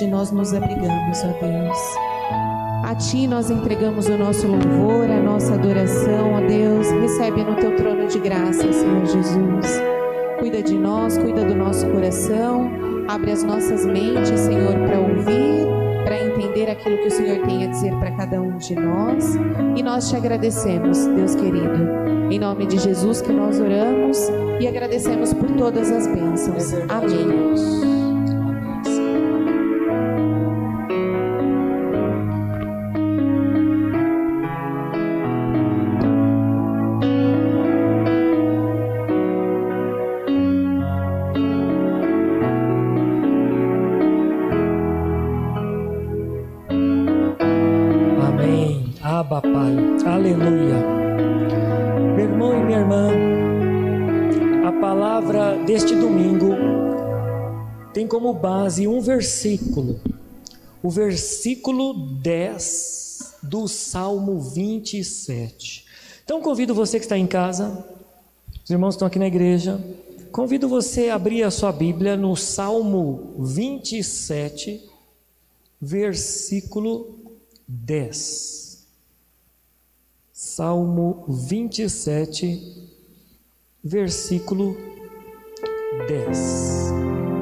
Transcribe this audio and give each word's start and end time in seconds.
fidelidade 0.00 0.06
nós 0.06 0.30
nos 0.30 0.54
abrigamos, 0.54 1.22
ó 1.24 1.32
Deus. 1.40 1.78
A 2.84 2.94
ti 2.94 3.26
nós 3.26 3.50
entregamos 3.50 4.06
o 4.06 4.16
nosso 4.16 4.46
louvor, 4.46 5.10
a 5.10 5.20
nossa 5.20 5.54
adoração, 5.54 6.34
ó 6.34 6.40
Deus. 6.40 6.90
Recebe 6.90 7.44
no 7.44 7.56
teu 7.56 7.76
trono 7.76 8.06
de 8.06 8.18
graça, 8.18 8.72
Senhor 8.72 9.04
Jesus. 9.06 9.82
Cuida 10.38 10.62
de 10.62 10.76
nós, 10.76 11.18
cuida 11.18 11.44
do 11.44 11.54
nosso 11.54 11.86
coração. 11.88 12.70
Abre 13.08 13.32
as 13.32 13.42
nossas 13.42 13.84
mentes, 13.84 14.40
Senhor, 14.40 14.72
para 14.86 14.98
ouvir, 14.98 15.66
para 16.04 16.24
entender 16.24 16.70
aquilo 16.70 16.98
que 16.98 17.08
o 17.08 17.10
Senhor 17.10 17.44
tem 17.44 17.64
a 17.64 17.66
dizer 17.66 17.94
para 17.96 18.10
cada 18.12 18.40
um 18.40 18.56
de 18.56 18.74
nós. 18.74 19.34
E 19.76 19.82
nós 19.82 20.08
te 20.08 20.16
agradecemos, 20.16 21.06
Deus 21.06 21.34
querido. 21.34 22.00
Em 22.30 22.38
nome 22.38 22.66
de 22.66 22.78
Jesus 22.78 23.20
que 23.20 23.32
nós 23.32 23.60
oramos 23.60 24.16
e 24.60 24.68
agradecemos 24.68 25.34
por 25.34 25.50
todas 25.50 25.90
as 25.90 26.06
bênçãos. 26.06 26.72
Amém. 26.88 27.39
Como 58.20 58.34
base 58.34 58.86
um 58.86 59.00
versículo. 59.00 59.98
O 60.82 60.90
versículo 60.90 61.94
10 61.94 63.36
do 63.42 63.66
Salmo 63.66 64.38
27. 64.38 65.86
Então 66.22 66.42
convido 66.42 66.74
você 66.74 66.98
que 66.98 67.06
está 67.06 67.16
em 67.16 67.26
casa, 67.26 67.82
os 68.62 68.70
irmãos 68.70 68.94
estão 68.94 69.08
aqui 69.08 69.18
na 69.18 69.26
igreja, 69.26 69.82
convido 70.30 70.68
você 70.68 71.08
a 71.08 71.14
abrir 71.14 71.42
a 71.44 71.50
sua 71.50 71.72
Bíblia 71.72 72.14
no 72.14 72.36
Salmo 72.36 73.34
27, 73.38 74.86
versículo 75.80 77.18
10. 77.66 78.86
Salmo 80.30 81.24
27, 81.26 82.86
versículo 83.82 84.76
10. 86.06 87.39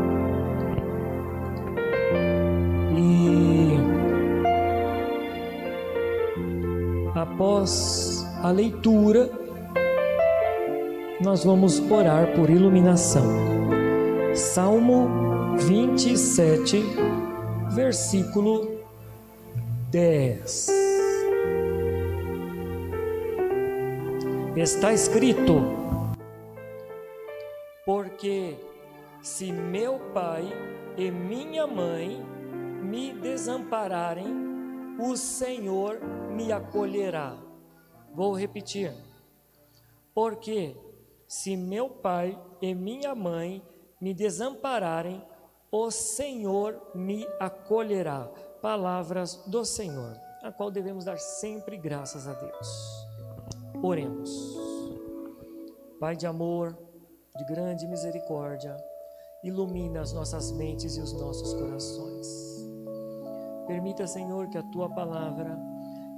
E 3.09 3.79
após 7.15 8.27
a 8.43 8.51
leitura, 8.51 9.31
nós 11.23 11.43
vamos 11.43 11.81
orar 11.91 12.35
por 12.35 12.51
iluminação. 12.51 13.25
Salmo 14.35 15.57
27, 15.57 16.85
versículo 17.71 18.79
10. 19.91 20.69
Está 24.55 24.93
escrito: 24.93 25.63
Porque 27.87 28.57
se 29.23 29.51
meu 29.51 29.99
pai 30.13 30.45
e 30.97 31.11
minha 31.11 31.67
mãe 31.67 32.38
me 32.89 33.13
desampararem, 33.13 34.27
o 34.99 35.17
Senhor 35.17 36.01
me 36.35 36.51
acolherá. 36.51 37.37
Vou 38.15 38.33
repetir. 38.33 38.93
Porque 40.15 40.75
se 41.27 41.57
meu 41.57 41.91
pai 41.91 42.41
e 42.61 42.75
minha 42.75 43.15
mãe 43.15 43.63
me 44.01 44.15
desampararem, 44.15 45.23
o 45.71 45.91
Senhor 45.91 46.81
me 46.95 47.27
acolherá 47.39 48.27
palavras 48.63 49.37
do 49.47 49.65
Senhor, 49.65 50.17
a 50.43 50.51
qual 50.51 50.71
devemos 50.71 51.05
dar 51.05 51.19
sempre 51.19 51.77
graças 51.77 52.27
a 52.27 52.33
Deus. 52.33 53.07
Oremos. 53.83 54.57
Pai 56.01 56.17
de 56.17 56.27
amor, 56.27 56.77
de 57.37 57.45
grande 57.45 57.87
misericórdia, 57.87 58.75
ilumina 59.45 60.01
as 60.01 60.13
nossas 60.13 60.51
mentes 60.53 60.97
e 60.97 61.01
os 61.01 61.13
nossos 61.13 61.53
corações. 61.55 62.48
Permita, 63.69 64.07
Senhor, 64.07 64.49
que 64.49 64.57
a 64.57 64.63
tua 64.63 64.89
palavra 64.89 65.57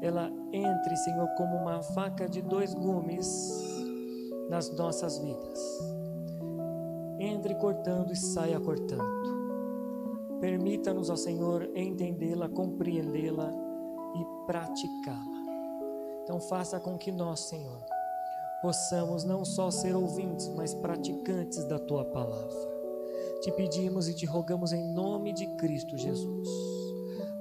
ela 0.01 0.31
entre, 0.53 0.97
Senhor, 0.97 1.29
como 1.37 1.57
uma 1.57 1.83
faca 1.83 2.29
de 2.29 2.41
dois 2.41 2.73
gumes 2.73 3.29
nas 4.49 4.71
nossas 4.71 5.19
vidas. 5.19 5.61
Entre 7.19 7.55
cortando 7.57 8.13
e 8.13 8.17
saia 8.17 8.59
cortando. 8.59 10.39
Permita-nos, 10.41 11.11
ó 11.11 11.17
Senhor, 11.17 11.69
entendê-la, 11.75 12.49
compreendê-la 12.49 13.53
e 14.15 14.47
praticá-la. 14.47 15.41
Então, 16.23 16.41
faça 16.41 16.81
com 16.81 16.97
que 16.97 17.13
nós, 17.13 17.41
Senhor, 17.41 17.85
possamos 18.63 19.25
não 19.25 19.45
só 19.45 19.71
ser 19.71 19.95
ouvintes, 19.95 20.49
mas 20.49 20.73
praticantes 20.73 21.65
da 21.65 21.79
tua 21.79 22.05
palavra. 22.05 22.71
Te 23.43 23.51
pedimos 23.53 24.09
e 24.09 24.15
te 24.15 24.25
rogamos 24.25 24.73
em 24.73 24.95
nome 24.95 25.33
de 25.33 25.47
Cristo 25.57 25.99
Jesus. 25.99 26.49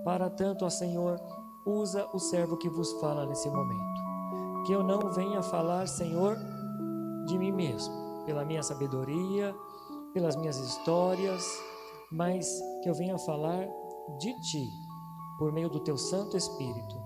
Para 0.09 0.27
tanto, 0.27 0.65
ó 0.65 0.71
Senhor, 0.71 1.21
usa 1.63 2.09
o 2.11 2.17
servo 2.17 2.57
que 2.57 2.67
vos 2.67 2.93
fala 2.93 3.27
nesse 3.27 3.47
momento. 3.47 4.01
Que 4.65 4.73
eu 4.73 4.81
não 4.81 5.11
venha 5.11 5.43
falar, 5.43 5.87
Senhor, 5.87 6.35
de 7.27 7.37
mim 7.37 7.51
mesmo, 7.51 7.93
pela 8.25 8.43
minha 8.43 8.63
sabedoria, 8.63 9.55
pelas 10.11 10.35
minhas 10.35 10.57
histórias, 10.57 11.45
mas 12.11 12.59
que 12.81 12.89
eu 12.89 12.95
venha 12.95 13.19
falar 13.19 13.67
de 14.17 14.33
Ti, 14.41 14.67
por 15.37 15.51
meio 15.51 15.69
do 15.69 15.79
Teu 15.79 15.95
Santo 15.95 16.35
Espírito. 16.35 16.99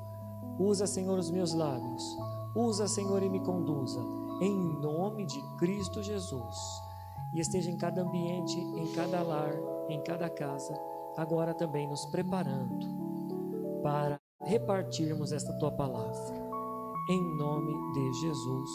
Usa, 0.58 0.88
Senhor, 0.88 1.20
os 1.20 1.30
meus 1.30 1.54
lábios. 1.54 2.18
Usa, 2.56 2.88
Senhor, 2.88 3.22
e 3.22 3.30
me 3.30 3.42
conduza, 3.42 4.00
em 4.40 4.80
nome 4.80 5.26
de 5.26 5.42
Cristo 5.58 6.02
Jesus. 6.02 6.56
E 7.34 7.42
esteja 7.42 7.70
em 7.70 7.76
cada 7.76 8.02
ambiente, 8.02 8.58
em 8.58 8.94
cada 8.94 9.22
lar, 9.22 9.54
em 9.90 10.02
cada 10.04 10.30
casa, 10.30 10.74
agora 11.18 11.54
também 11.54 11.86
nos 11.86 12.06
preparando 12.06 13.03
para 13.84 14.18
repartirmos 14.42 15.32
esta 15.32 15.54
Tua 15.60 15.72
palavra. 15.72 16.34
Em 17.10 17.22
nome 17.38 17.74
de 17.94 18.14
Jesus. 18.22 18.70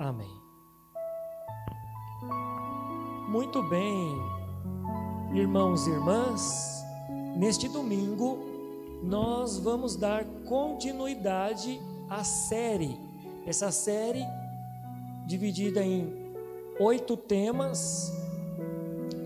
Amém. 0.00 0.42
Muito 3.28 3.62
bem, 3.62 4.18
irmãos 5.32 5.86
e 5.86 5.90
irmãs, 5.90 6.84
neste 7.36 7.68
domingo 7.68 8.38
nós 9.02 9.58
vamos 9.58 9.96
dar 9.96 10.24
continuidade 10.46 11.80
à 12.10 12.22
série. 12.24 12.98
Essa 13.46 13.70
série 13.70 14.24
dividida 15.26 15.82
em 15.82 16.12
oito 16.78 17.16
temas. 17.16 18.12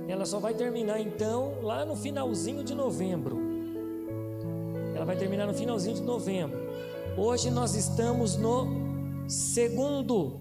Ela 0.09 0.25
só 0.25 0.39
vai 0.39 0.55
terminar 0.55 1.01
então 1.01 1.63
lá 1.63 1.85
no 1.85 1.97
finalzinho 1.97 2.63
de 2.63 2.75
novembro. 2.75 3.46
Ela 4.97 5.05
vai 5.05 5.17
terminar 5.19 5.47
no 5.47 5.53
finalzinho 5.53 5.95
de 5.95 6.01
novembro. 6.01 6.59
Hoje 7.19 7.51
nós 7.51 7.75
estamos 7.75 8.35
no 8.35 8.67
segundo 9.29 10.41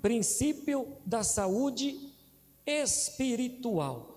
princípio 0.00 0.96
da 1.04 1.22
saúde 1.22 2.14
espiritual. 2.66 4.16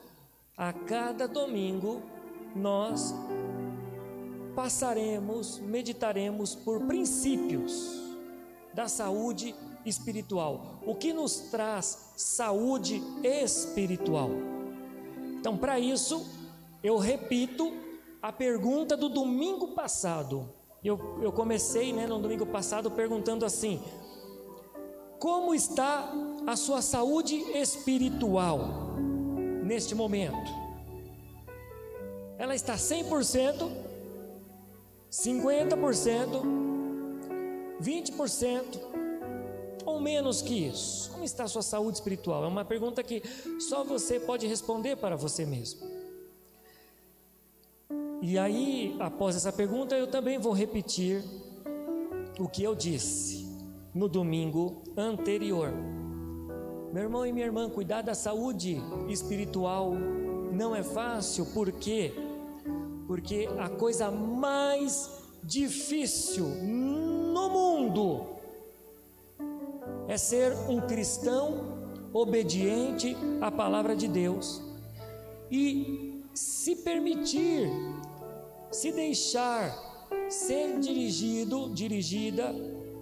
A 0.56 0.71
cada 0.71 1.27
domingo 1.27 2.01
nós 2.56 3.13
passaremos, 4.56 5.59
meditaremos 5.59 6.56
por 6.56 6.88
princípios 6.88 8.00
da 8.74 8.88
saúde 8.88 9.53
espiritual. 9.86 10.80
O 10.88 10.95
que 10.95 11.12
nos 11.12 11.36
traz 11.51 12.13
saúde 12.15 13.03
espiritual? 13.21 14.30
Então, 15.38 15.57
para 15.57 15.77
isso, 15.77 16.25
eu 16.81 16.98
repito 16.98 17.91
a 18.22 18.32
pergunta 18.32 18.96
do 18.96 19.10
domingo 19.10 19.70
passado. 19.70 20.54
Eu, 20.84 21.20
eu 21.22 21.32
comecei 21.32 21.92
né, 21.94 22.06
no 22.08 22.20
domingo 22.20 22.46
passado 22.46 22.92
perguntando 22.92 23.46
assim: 23.46 23.82
Como 25.20 25.56
está 25.56 26.12
a 26.46 26.56
sua 26.56 26.82
saúde 26.82 27.36
espiritual 27.36 28.96
neste 29.64 29.96
momento? 29.96 30.62
Ela 32.38 32.56
está 32.56 32.76
100%, 32.76 33.72
50%, 35.12 36.42
20% 37.82 38.92
ou 39.86 40.00
menos 40.00 40.42
que 40.42 40.68
isso? 40.68 41.12
Como 41.12 41.24
está 41.24 41.44
a 41.44 41.48
sua 41.48 41.62
saúde 41.62 41.98
espiritual? 41.98 42.44
É 42.44 42.48
uma 42.48 42.66
pergunta 42.66 43.04
que 43.04 43.22
só 43.60 43.84
você 43.84 44.20
pode 44.20 44.48
responder 44.48 44.96
para 44.96 45.16
você 45.16 45.46
mesmo. 45.46 46.00
E 48.22 48.38
aí, 48.38 48.96
após 49.00 49.36
essa 49.36 49.52
pergunta, 49.52 49.96
eu 49.96 50.08
também 50.08 50.38
vou 50.38 50.54
repetir 50.54 51.24
o 52.40 52.48
que 52.48 52.64
eu 52.64 52.76
disse 52.76 53.48
no 53.94 54.08
domingo 54.08 54.84
anterior. 54.96 55.74
Meu 56.94 57.04
irmão 57.04 57.26
e 57.26 57.32
minha 57.34 57.46
irmã, 57.46 57.70
cuidar 57.70 58.02
da 58.02 58.14
saúde 58.14 58.82
espiritual 59.10 59.94
não 60.52 60.76
é 60.76 60.84
fácil, 60.84 61.46
por 61.48 61.72
quê? 61.72 62.14
Porque 63.08 63.50
a 63.58 63.70
coisa 63.70 64.12
mais 64.12 65.10
difícil 65.44 66.46
no 66.46 67.50
mundo 67.50 68.26
é 70.08 70.18
ser 70.18 70.54
um 70.70 70.82
cristão 70.82 71.80
obediente 72.14 73.16
à 73.40 73.50
palavra 73.50 73.96
de 73.96 74.08
Deus 74.08 74.62
e 75.50 76.24
se 76.34 76.78
permitir, 76.78 77.70
se 78.72 78.92
deixar 78.92 79.92
ser 80.30 80.80
dirigido, 80.80 81.70
dirigida 81.74 82.56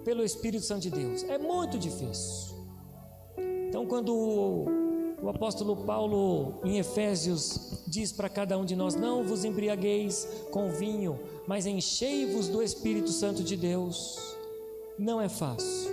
pelo 0.04 0.24
Espírito 0.24 0.64
Santo 0.64 0.82
de 0.82 0.90
Deus. 0.90 1.22
É 1.24 1.38
muito 1.38 1.78
difícil. 1.78 2.50
Então, 3.68 3.86
quando 3.86 4.12
o 5.22 5.28
apóstolo 5.28 5.76
Paulo, 5.76 6.60
em 6.64 6.78
Efésios, 6.78 7.84
diz 7.86 8.10
para 8.10 8.28
cada 8.28 8.58
um 8.58 8.64
de 8.64 8.74
nós: 8.74 8.94
Não 8.94 9.22
vos 9.22 9.44
embriagueis 9.44 10.26
com 10.50 10.70
vinho, 10.70 11.20
mas 11.46 11.66
enchei-vos 11.66 12.48
do 12.48 12.62
Espírito 12.62 13.10
Santo 13.10 13.42
de 13.42 13.56
Deus. 13.56 14.18
Não 14.98 15.20
é 15.20 15.28
fácil, 15.28 15.92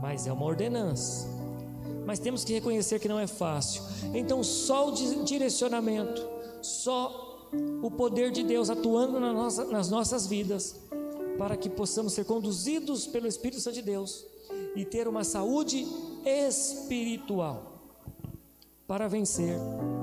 mas 0.00 0.26
é 0.26 0.32
uma 0.32 0.44
ordenança. 0.44 1.28
Mas 2.04 2.18
temos 2.18 2.44
que 2.44 2.52
reconhecer 2.52 3.00
que 3.00 3.08
não 3.08 3.18
é 3.18 3.26
fácil. 3.26 3.82
Então, 4.14 4.42
só 4.42 4.90
o 4.90 5.24
direcionamento, 5.24 6.22
só 6.62 7.25
o 7.82 7.90
poder 7.90 8.30
de 8.30 8.42
Deus 8.42 8.70
atuando 8.70 9.20
na 9.20 9.32
nossa, 9.32 9.64
nas 9.66 9.90
nossas 9.90 10.26
vidas, 10.26 10.80
para 11.38 11.56
que 11.56 11.68
possamos 11.68 12.12
ser 12.12 12.24
conduzidos 12.24 13.06
pelo 13.06 13.26
Espírito 13.26 13.60
Santo 13.60 13.74
de 13.74 13.82
Deus 13.82 14.26
e 14.74 14.84
ter 14.84 15.06
uma 15.08 15.24
saúde 15.24 15.86
espiritual 16.24 17.76
para 18.86 19.08
vencer 19.08 19.58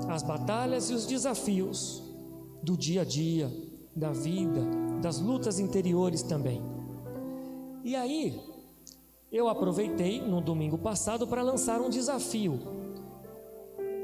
as 0.08 0.22
batalhas 0.22 0.90
e 0.90 0.94
os 0.94 1.06
desafios 1.06 2.02
do 2.62 2.76
dia 2.76 3.02
a 3.02 3.04
dia, 3.04 3.50
da 3.94 4.12
vida, 4.12 4.62
das 5.00 5.20
lutas 5.20 5.58
interiores 5.58 6.22
também. 6.22 6.62
E 7.82 7.94
aí, 7.94 8.40
eu 9.30 9.48
aproveitei 9.48 10.20
no 10.20 10.40
domingo 10.40 10.78
passado 10.78 11.26
para 11.26 11.42
lançar 11.42 11.80
um 11.80 11.90
desafio. 11.90 12.58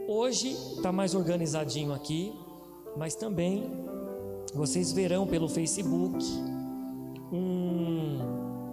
Hoje 0.08 0.50
está 0.76 0.90
mais 0.90 1.14
organizadinho 1.14 1.92
aqui, 1.92 2.34
mas 2.96 3.14
também 3.14 3.70
vocês 4.54 4.92
verão 4.92 5.26
pelo 5.26 5.48
Facebook 5.48 6.24
um, 7.32 8.18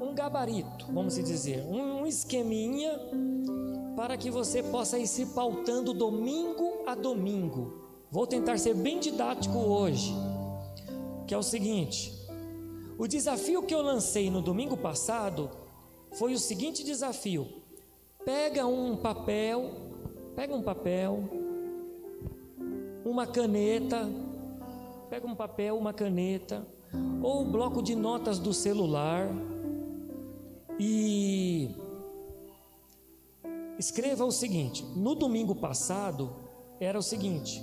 um 0.01 0.13
gabarito, 0.13 0.87
vamos 0.91 1.15
dizer, 1.15 1.63
um 1.65 2.05
esqueminha 2.05 2.99
para 3.95 4.17
que 4.17 4.29
você 4.29 4.61
possa 4.63 4.97
ir 4.97 5.07
se 5.07 5.27
pautando 5.27 5.93
domingo 5.93 6.83
a 6.85 6.95
domingo. 6.95 7.85
Vou 8.11 8.25
tentar 8.25 8.57
ser 8.57 8.73
bem 8.73 8.99
didático 8.99 9.57
hoje, 9.57 10.13
que 11.27 11.33
é 11.33 11.37
o 11.37 11.43
seguinte: 11.43 12.13
o 12.97 13.07
desafio 13.07 13.63
que 13.63 13.73
eu 13.73 13.81
lancei 13.81 14.29
no 14.29 14.41
domingo 14.41 14.77
passado 14.77 15.49
foi 16.13 16.33
o 16.33 16.39
seguinte 16.39 16.83
desafio: 16.83 17.47
pega 18.25 18.65
um 18.65 18.95
papel, 18.95 19.71
pega 20.35 20.55
um 20.55 20.61
papel, 20.61 21.29
uma 23.09 23.27
caneta, 23.27 24.09
pega 25.09 25.25
um 25.25 25.35
papel, 25.35 25.77
uma 25.77 25.93
caneta, 25.93 26.65
ou 27.21 27.41
o 27.41 27.45
bloco 27.45 27.81
de 27.81 27.95
notas 27.95 28.39
do 28.39 28.53
celular 28.53 29.29
e 30.79 31.75
Escreva 33.77 34.25
o 34.25 34.31
seguinte: 34.31 34.83
no 34.95 35.13
domingo 35.13 35.53
passado 35.55 36.35
era 36.79 36.97
o 36.97 37.03
seguinte: 37.03 37.61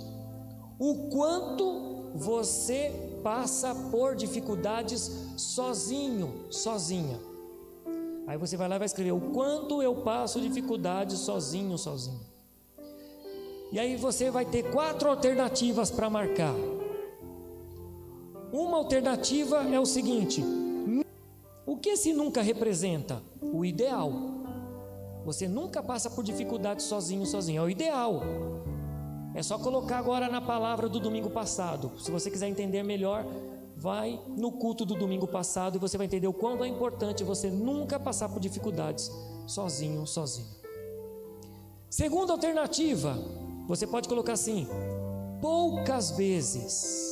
o 0.78 1.08
quanto 1.08 2.12
você 2.14 3.18
passa 3.22 3.74
por 3.90 4.14
dificuldades 4.14 5.10
sozinho, 5.36 6.46
sozinha. 6.50 7.18
Aí 8.26 8.38
você 8.38 8.56
vai 8.56 8.68
lá 8.68 8.76
e 8.76 8.78
vai 8.78 8.86
escrever 8.86 9.12
o 9.12 9.32
quanto 9.32 9.82
eu 9.82 9.96
passo 9.96 10.40
dificuldades 10.40 11.18
sozinho, 11.18 11.76
sozinho. 11.76 12.33
E 13.74 13.78
aí 13.80 13.96
você 13.96 14.30
vai 14.30 14.44
ter 14.44 14.70
quatro 14.70 15.10
alternativas 15.10 15.90
para 15.90 16.08
marcar. 16.08 16.54
Uma 18.52 18.76
alternativa 18.76 19.64
é 19.64 19.80
o 19.80 19.84
seguinte: 19.84 20.44
o 21.66 21.76
que 21.76 21.88
esse 21.88 22.12
nunca 22.12 22.40
representa? 22.40 23.20
O 23.42 23.64
ideal. 23.64 24.12
Você 25.24 25.48
nunca 25.48 25.82
passa 25.82 26.08
por 26.08 26.22
dificuldade 26.22 26.84
sozinho, 26.84 27.26
sozinho. 27.26 27.62
É 27.62 27.64
o 27.64 27.68
ideal. 27.68 28.22
É 29.34 29.42
só 29.42 29.58
colocar 29.58 29.98
agora 29.98 30.28
na 30.28 30.40
palavra 30.40 30.88
do 30.88 31.00
domingo 31.00 31.30
passado. 31.30 31.90
Se 31.98 32.12
você 32.12 32.30
quiser 32.30 32.46
entender 32.46 32.84
melhor, 32.84 33.26
vai 33.76 34.20
no 34.36 34.52
culto 34.52 34.84
do 34.84 34.94
domingo 34.94 35.26
passado 35.26 35.74
e 35.74 35.80
você 35.80 35.98
vai 35.98 36.06
entender 36.06 36.28
o 36.28 36.32
quanto 36.32 36.62
é 36.62 36.68
importante 36.68 37.24
você 37.24 37.50
nunca 37.50 37.98
passar 37.98 38.28
por 38.28 38.38
dificuldades 38.38 39.10
sozinho, 39.48 40.06
sozinho. 40.06 40.62
Segunda 41.90 42.32
alternativa, 42.32 43.18
você 43.66 43.86
pode 43.86 44.08
colocar 44.08 44.32
assim: 44.32 44.66
poucas 45.40 46.10
vezes. 46.12 47.02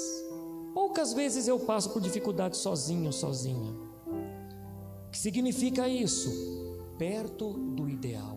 Poucas 0.75 1.13
vezes 1.13 1.47
eu 1.47 1.61
passo 1.61 1.91
por 1.91 2.01
dificuldades 2.01 2.59
sozinho, 2.61 3.13
sozinha. 3.13 3.73
O 5.07 5.11
que 5.11 5.19
significa 5.19 5.87
isso? 5.87 6.53
perto 7.03 7.53
do 7.53 7.89
ideal. 7.89 8.37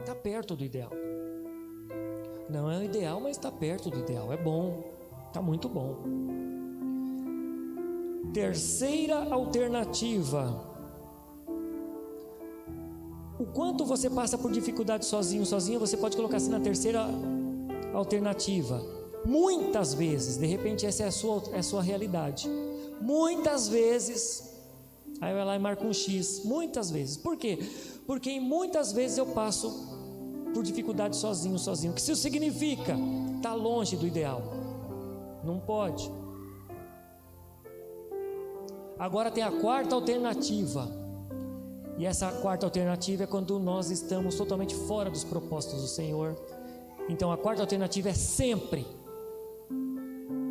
Está 0.00 0.12
perto 0.12 0.56
do 0.56 0.64
ideal. 0.64 0.90
Não 2.48 2.68
é 2.68 2.78
o 2.78 2.82
ideal, 2.82 3.20
mas 3.20 3.36
está 3.36 3.52
perto 3.52 3.88
do 3.90 4.00
ideal. 4.00 4.32
É 4.32 4.36
bom, 4.36 4.82
está 5.28 5.40
muito 5.40 5.68
bom. 5.68 5.98
Terceira 8.34 9.32
alternativa. 9.32 10.69
O 13.40 13.46
quanto 13.46 13.86
você 13.86 14.10
passa 14.10 14.36
por 14.36 14.52
dificuldade 14.52 15.06
sozinho, 15.06 15.46
sozinha, 15.46 15.78
você 15.78 15.96
pode 15.96 16.14
colocar 16.14 16.36
assim 16.36 16.50
na 16.50 16.60
terceira 16.60 17.06
alternativa. 17.94 18.84
Muitas 19.24 19.94
vezes, 19.94 20.36
de 20.36 20.46
repente 20.46 20.84
essa 20.84 21.04
é 21.04 21.06
a 21.06 21.10
sua, 21.10 21.42
é 21.52 21.58
a 21.58 21.62
sua 21.62 21.82
realidade. 21.82 22.48
Muitas 23.00 23.66
vezes 23.68 24.50
Aí 25.20 25.34
vai 25.34 25.44
lá 25.44 25.54
e 25.54 25.58
marca 25.58 25.86
um 25.86 25.92
X, 25.92 26.42
muitas 26.44 26.90
vezes. 26.90 27.16
Por 27.18 27.36
quê? 27.36 27.58
Porque 28.06 28.40
muitas 28.40 28.90
vezes 28.90 29.18
eu 29.18 29.26
passo 29.26 29.70
por 30.54 30.62
dificuldade 30.62 31.14
sozinho, 31.14 31.58
sozinho. 31.58 31.92
O 31.92 31.94
que 31.94 32.00
isso 32.00 32.16
significa? 32.16 32.96
Está 33.36 33.52
longe 33.52 33.96
do 33.96 34.06
ideal. 34.06 34.42
Não 35.44 35.58
pode. 35.60 36.10
Agora 38.98 39.30
tem 39.30 39.42
a 39.42 39.52
quarta 39.52 39.94
alternativa. 39.94 40.99
E 42.00 42.06
essa 42.06 42.32
quarta 42.32 42.64
alternativa 42.64 43.24
é 43.24 43.26
quando 43.26 43.58
nós 43.58 43.90
estamos 43.90 44.34
totalmente 44.34 44.74
fora 44.74 45.10
dos 45.10 45.22
propósitos 45.22 45.82
do 45.82 45.86
Senhor. 45.86 46.34
Então 47.10 47.30
a 47.30 47.36
quarta 47.36 47.60
alternativa 47.60 48.08
é 48.08 48.14
sempre 48.14 48.86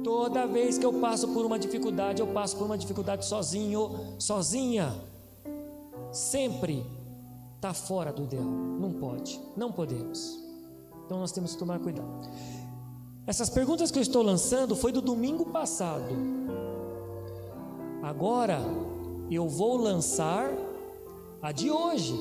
Toda 0.04 0.46
vez 0.46 0.78
que 0.78 0.86
eu 0.86 0.94
passo 0.94 1.28
por 1.30 1.46
uma 1.46 1.60
dificuldade, 1.60 2.22
eu 2.22 2.28
passo 2.28 2.56
por 2.56 2.66
uma 2.66 2.78
dificuldade 2.78 3.26
sozinho, 3.26 4.16
sozinha. 4.18 4.96
Sempre 6.12 6.86
está 7.56 7.74
fora 7.74 8.14
do 8.14 8.24
ideal. 8.24 8.44
Não 8.44 8.94
pode, 8.94 9.40
não 9.58 9.72
podemos. 9.72 10.40
Então 11.06 11.20
nós 11.20 11.32
temos 11.32 11.54
que 11.54 11.60
tomar 11.60 11.80
cuidado. 11.80 12.30
Essas 13.28 13.50
perguntas 13.50 13.92
que 13.92 13.98
eu 13.98 14.04
estou 14.04 14.24
lançando 14.24 14.76
foi 14.76 14.92
do 14.92 15.02
domingo 15.02 15.46
passado. 15.48 16.16
Agora 18.02 18.60
eu 19.30 19.48
vou 19.48 19.78
lançar 19.78 20.69
a 21.42 21.52
de 21.52 21.72
hoje. 21.72 22.14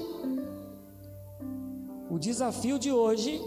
O 2.10 2.18
desafio 2.18 2.78
de 2.78 2.90
hoje 2.90 3.40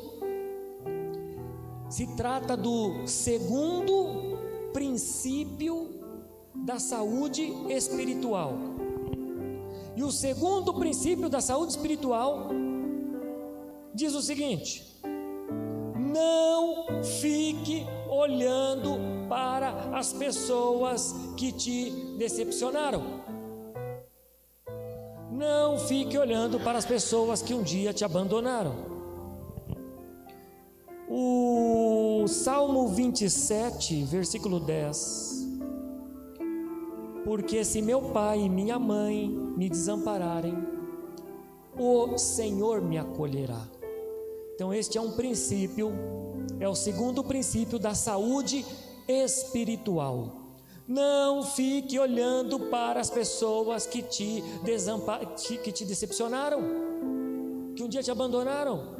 se 1.89 2.07
trata 2.15 2.55
do 2.55 3.07
segundo 3.07 4.37
princípio 4.71 5.99
da 6.53 6.79
saúde 6.79 7.43
espiritual. 7.69 8.53
E 9.95 10.03
o 10.03 10.11
segundo 10.11 10.73
princípio 10.73 11.29
da 11.29 11.41
saúde 11.41 11.71
espiritual 11.71 12.49
diz 13.93 14.13
o 14.13 14.21
seguinte: 14.21 15.01
não 15.95 17.03
fique 17.03 17.85
olhando 18.09 18.97
para 19.27 19.97
as 19.97 20.13
pessoas 20.13 21.15
que 21.37 21.51
te 21.51 21.89
decepcionaram. 22.17 23.20
Não 25.41 25.75
fique 25.75 26.15
olhando 26.19 26.60
para 26.60 26.77
as 26.77 26.86
pessoas 26.86 27.41
que 27.41 27.51
um 27.51 27.63
dia 27.63 27.91
te 27.91 28.05
abandonaram. 28.05 28.75
O 31.10 32.25
Salmo 32.27 32.88
27, 32.89 34.03
versículo 34.03 34.60
10. 34.60 35.48
Porque 37.25 37.65
se 37.65 37.81
meu 37.81 38.12
pai 38.12 38.41
e 38.41 38.50
minha 38.50 38.77
mãe 38.77 39.29
me 39.29 39.67
desampararem, 39.67 40.55
o 41.75 42.19
Senhor 42.19 42.79
me 42.79 43.00
acolherá. 43.00 43.67
Então, 44.53 44.71
este 44.71 45.00
é 45.00 45.01
um 45.01 45.13
princípio, 45.13 45.91
é 46.60 46.69
o 46.69 46.75
segundo 46.75 47.24
princípio 47.24 47.79
da 47.79 47.95
saúde 47.95 48.63
espiritual. 49.07 50.40
Não 50.91 51.41
fique 51.41 51.98
olhando 51.98 52.60
para 52.60 53.00
as 53.00 53.10
pessoas 53.10 53.88
que 53.88 54.01
te, 54.01 54.41
desampar, 54.62 55.21
que 55.36 55.71
te 55.71 55.86
decepcionaram, 55.86 56.60
que 57.74 57.81
um 57.81 57.88
dia 57.88 58.03
te 58.03 58.12
abandonaram. 58.12 58.93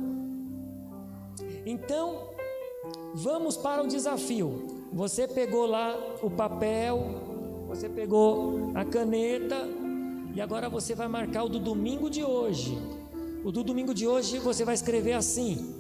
Então, 1.65 2.29
vamos 3.13 3.57
para 3.57 3.83
o 3.83 3.88
desafio. 3.88 4.88
Você 4.93 5.27
pegou 5.27 5.65
lá 5.65 6.00
o 6.24 6.29
papel, 6.31 7.65
você 7.67 7.89
pegou 7.89 8.71
a 8.74 8.86
caneta 8.86 9.57
e 10.33 10.39
agora 10.39 10.69
você 10.69 10.95
vai 10.95 11.10
marcar 11.10 11.43
o 11.43 11.50
do 11.50 11.60
domingo 11.60 12.10
de 12.10 12.24
hoje. 12.24 12.77
O 13.43 13.51
do 13.51 13.65
domingo 13.65 13.93
de 13.93 14.07
hoje 14.07 14.39
você 14.39 14.63
vai 14.63 14.75
escrever 14.75 15.12
assim: 15.12 15.75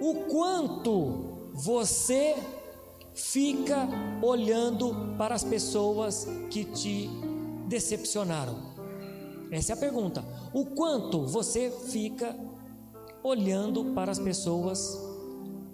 O 0.00 0.24
quanto 0.28 1.36
você 1.54 2.34
fica 3.18 3.88
olhando 4.22 5.14
para 5.18 5.34
as 5.34 5.42
pessoas 5.42 6.26
que 6.50 6.64
te 6.64 7.10
decepcionaram? 7.66 8.56
Essa 9.50 9.72
é 9.72 9.74
a 9.74 9.76
pergunta. 9.76 10.24
O 10.52 10.64
quanto 10.66 11.26
você 11.26 11.70
fica 11.70 12.34
olhando 13.22 13.92
para 13.92 14.12
as 14.12 14.18
pessoas 14.18 14.96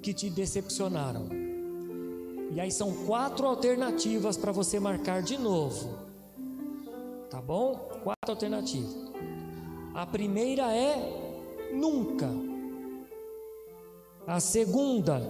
que 0.02 0.14
te 0.14 0.30
decepcionaram? 0.30 1.28
E 2.50 2.60
aí 2.60 2.70
são 2.70 2.92
quatro 3.04 3.46
alternativas 3.46 4.36
para 4.36 4.52
você 4.52 4.80
marcar 4.80 5.22
de 5.22 5.36
novo. 5.36 5.98
Tá 7.28 7.42
bom? 7.42 7.74
Quatro 8.02 8.30
alternativas. 8.30 8.96
A 9.92 10.06
primeira 10.06 10.74
é 10.74 11.70
nunca. 11.74 12.30
A 14.26 14.40
segunda, 14.40 15.20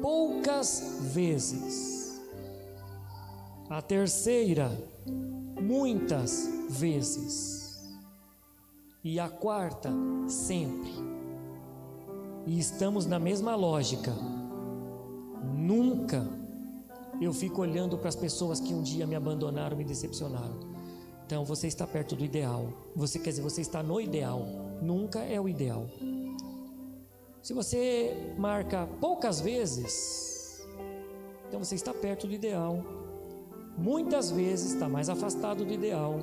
poucas 0.00 0.98
vezes. 1.12 2.20
A 3.68 3.82
terceira, 3.82 4.70
muitas 5.60 6.48
vezes. 6.70 7.96
E 9.02 9.20
a 9.20 9.28
quarta, 9.28 9.90
sempre. 10.28 10.92
E 12.46 12.58
estamos 12.58 13.06
na 13.06 13.18
mesma 13.18 13.54
lógica. 13.54 14.12
Nunca 15.54 16.26
eu 17.20 17.32
fico 17.32 17.62
olhando 17.62 17.96
para 17.96 18.08
as 18.08 18.16
pessoas 18.16 18.60
que 18.60 18.74
um 18.74 18.82
dia 18.82 19.06
me 19.06 19.14
abandonaram, 19.14 19.76
me 19.76 19.84
decepcionaram. 19.84 20.60
Então 21.24 21.44
você 21.44 21.66
está 21.66 21.86
perto 21.86 22.14
do 22.14 22.24
ideal. 22.24 22.68
Você 22.94 23.18
quer 23.18 23.30
dizer, 23.30 23.42
você 23.42 23.60
está 23.60 23.82
no 23.82 24.00
ideal. 24.00 24.46
Nunca 24.82 25.20
é 25.20 25.40
o 25.40 25.48
ideal. 25.48 25.86
Se 27.46 27.54
você 27.54 28.34
marca 28.36 28.88
poucas 29.00 29.40
vezes, 29.40 30.66
então 31.46 31.62
você 31.62 31.76
está 31.76 31.94
perto 31.94 32.26
do 32.26 32.32
ideal. 32.32 32.84
Muitas 33.78 34.32
vezes 34.32 34.72
está 34.72 34.88
mais 34.88 35.08
afastado 35.08 35.64
do 35.64 35.72
ideal. 35.72 36.18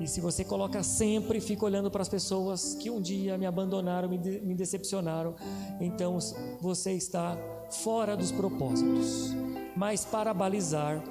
E 0.00 0.06
se 0.06 0.22
você 0.22 0.42
coloca 0.42 0.82
sempre, 0.82 1.38
fica 1.38 1.66
olhando 1.66 1.90
para 1.90 2.00
as 2.00 2.08
pessoas 2.08 2.74
que 2.76 2.88
um 2.88 2.98
dia 2.98 3.36
me 3.36 3.44
abandonaram, 3.44 4.08
me, 4.08 4.16
de, 4.16 4.40
me 4.40 4.54
decepcionaram, 4.54 5.34
então 5.78 6.18
você 6.62 6.92
está 6.92 7.36
fora 7.68 8.16
dos 8.16 8.32
propósitos. 8.32 9.34
Mas 9.76 10.02
para 10.02 10.32
balizar, 10.32 11.04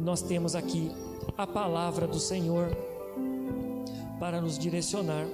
nós 0.00 0.20
temos 0.22 0.56
aqui 0.56 0.90
a 1.38 1.46
palavra 1.46 2.08
do 2.08 2.18
Senhor 2.18 2.76
para 4.18 4.40
nos 4.40 4.58
direcionar, 4.58 5.24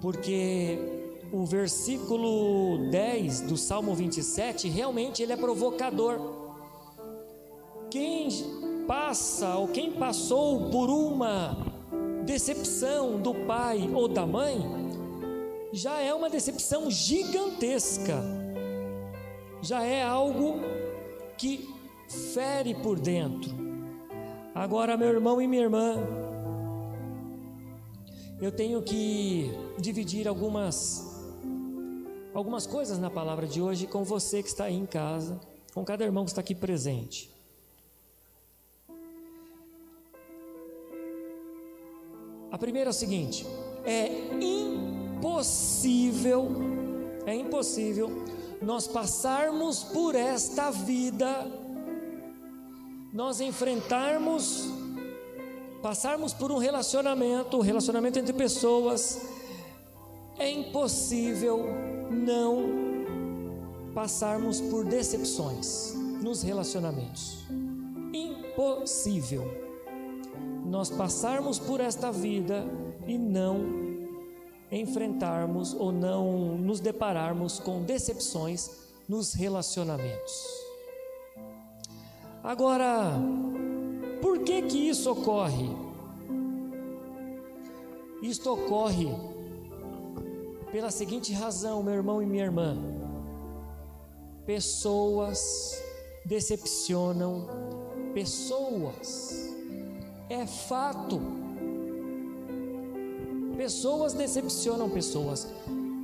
porque 0.00 1.03
o 1.34 1.44
versículo 1.44 2.88
10 2.90 3.40
do 3.40 3.56
Salmo 3.56 3.92
27, 3.92 4.68
realmente 4.68 5.20
ele 5.20 5.32
é 5.32 5.36
provocador. 5.36 6.20
Quem 7.90 8.28
passa 8.86 9.56
ou 9.56 9.66
quem 9.66 9.90
passou 9.90 10.70
por 10.70 10.88
uma 10.88 11.56
decepção 12.24 13.20
do 13.20 13.34
pai 13.34 13.90
ou 13.92 14.06
da 14.06 14.24
mãe, 14.24 14.60
já 15.72 15.98
é 15.98 16.14
uma 16.14 16.30
decepção 16.30 16.88
gigantesca. 16.88 18.22
Já 19.60 19.82
é 19.82 20.04
algo 20.04 20.60
que 21.36 21.68
fere 22.32 22.74
por 22.76 22.96
dentro. 22.96 23.52
Agora, 24.54 24.96
meu 24.96 25.08
irmão 25.08 25.42
e 25.42 25.48
minha 25.48 25.62
irmã, 25.62 25.96
eu 28.40 28.52
tenho 28.52 28.80
que 28.82 29.50
dividir 29.80 30.28
algumas 30.28 31.13
algumas 32.34 32.66
coisas 32.66 32.98
na 32.98 33.08
palavra 33.08 33.46
de 33.46 33.62
hoje 33.62 33.86
com 33.86 34.02
você 34.02 34.42
que 34.42 34.48
está 34.48 34.64
aí 34.64 34.74
em 34.74 34.84
casa, 34.84 35.40
com 35.72 35.84
cada 35.84 36.04
irmão 36.04 36.24
que 36.24 36.32
está 36.32 36.40
aqui 36.40 36.54
presente. 36.54 37.32
A 42.50 42.58
primeira 42.58 42.90
é 42.90 42.92
o 42.92 42.94
seguinte: 42.94 43.46
é 43.84 44.08
impossível, 45.14 46.48
é 47.24 47.34
impossível 47.34 48.10
nós 48.60 48.86
passarmos 48.88 49.82
por 49.84 50.14
esta 50.14 50.70
vida, 50.70 51.46
nós 53.12 53.40
enfrentarmos, 53.40 54.66
passarmos 55.82 56.32
por 56.32 56.50
um 56.50 56.58
relacionamento, 56.58 57.56
um 57.58 57.60
relacionamento 57.60 58.18
entre 58.18 58.32
pessoas, 58.32 59.20
é 60.38 60.50
impossível 60.50 61.93
não 62.10 62.84
passarmos 63.94 64.60
por 64.60 64.84
decepções 64.84 65.94
nos 66.22 66.42
relacionamentos. 66.42 67.44
Impossível 68.12 69.64
nós 70.64 70.90
passarmos 70.90 71.58
por 71.58 71.80
esta 71.80 72.10
vida 72.10 72.64
e 73.06 73.16
não 73.16 73.84
enfrentarmos 74.72 75.72
ou 75.74 75.92
não 75.92 76.58
nos 76.58 76.80
depararmos 76.80 77.60
com 77.60 77.82
decepções 77.82 78.70
nos 79.08 79.34
relacionamentos. 79.34 80.64
Agora, 82.42 83.12
por 84.20 84.40
que 84.40 84.62
que 84.62 84.88
isso 84.88 85.10
ocorre? 85.12 85.70
Isto 88.22 88.52
ocorre 88.52 89.08
pela 90.74 90.90
seguinte 90.90 91.32
razão, 91.32 91.82
meu 91.84 91.94
irmão 91.94 92.20
e 92.20 92.26
minha 92.26 92.42
irmã: 92.42 92.76
pessoas 94.44 95.80
decepcionam 96.26 97.46
pessoas, 98.12 99.54
é 100.28 100.44
fato. 100.44 101.20
Pessoas 103.56 104.14
decepcionam 104.14 104.90
pessoas. 104.90 105.46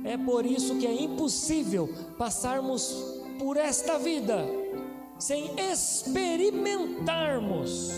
É 0.05 0.17
por 0.17 0.45
isso 0.45 0.77
que 0.77 0.87
é 0.87 1.01
impossível 1.01 1.89
passarmos 2.17 2.95
por 3.37 3.57
esta 3.57 3.99
vida 3.99 4.37
sem 5.19 5.51
experimentarmos 5.59 7.91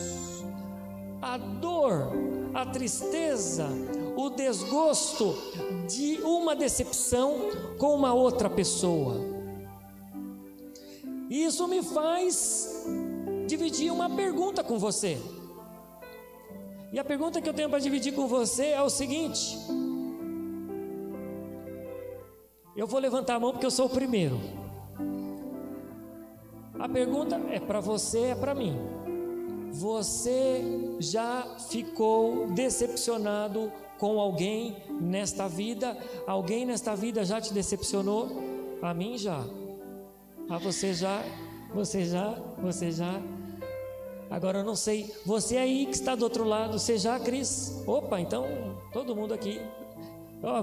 a 1.22 1.38
dor, 1.38 2.12
a 2.52 2.66
tristeza, 2.66 3.70
o 4.16 4.30
desgosto 4.30 5.36
de 5.88 6.22
uma 6.22 6.56
decepção 6.56 7.50
com 7.78 7.94
uma 7.96 8.14
outra 8.14 8.50
pessoa. 8.50 9.20
Isso 11.30 11.68
me 11.68 11.82
faz 11.82 12.86
dividir 13.48 13.92
uma 13.92 14.10
pergunta 14.10 14.64
com 14.64 14.78
você. 14.78 15.18
E 16.92 17.00
a 17.00 17.04
pergunta 17.04 17.42
que 17.42 17.50
eu 17.50 17.54
tenho 17.54 17.70
para 17.70 17.80
dividir 17.80 18.14
com 18.14 18.28
você 18.28 18.68
é 18.68 18.82
o 18.82 18.90
seguinte: 18.90 19.58
eu 22.76 22.86
vou 22.86 23.00
levantar 23.00 23.36
a 23.36 23.40
mão 23.40 23.52
porque 23.52 23.66
eu 23.66 23.72
sou 23.72 23.88
o 23.88 23.90
primeiro. 23.90 24.40
A 26.78 26.90
pergunta 26.90 27.40
é 27.50 27.60
para 27.60 27.80
você, 27.80 28.26
é 28.26 28.36
para 28.36 28.54
mim. 28.54 28.78
Você 29.72 30.62
já 31.00 31.56
ficou 31.70 32.48
decepcionado 32.48 33.72
com 34.04 34.20
alguém 34.20 34.76
nesta 35.00 35.48
vida? 35.48 35.98
Alguém 36.28 36.66
nesta 36.66 36.94
vida 36.94 37.24
já 37.24 37.40
te 37.40 37.54
decepcionou? 37.54 38.28
A 38.82 38.94
mim 38.94 39.18
já. 39.18 39.46
A 40.50 40.58
você 40.58 40.94
já? 40.94 41.24
Você 41.74 42.04
já? 42.04 42.38
Você 42.62 42.92
já? 42.92 43.22
Agora 44.30 44.60
eu 44.60 44.66
não 44.66 44.76
sei, 44.76 45.10
você 45.26 45.56
aí 45.56 45.86
que 45.86 45.94
está 45.94 46.16
do 46.16 46.24
outro 46.24 46.44
lado, 46.44 46.78
você 46.78 46.98
já, 46.98 47.18
Cris? 47.18 47.82
Opa, 47.88 48.20
então 48.20 48.46
todo 48.92 49.16
mundo 49.16 49.34
aqui. 49.34 49.62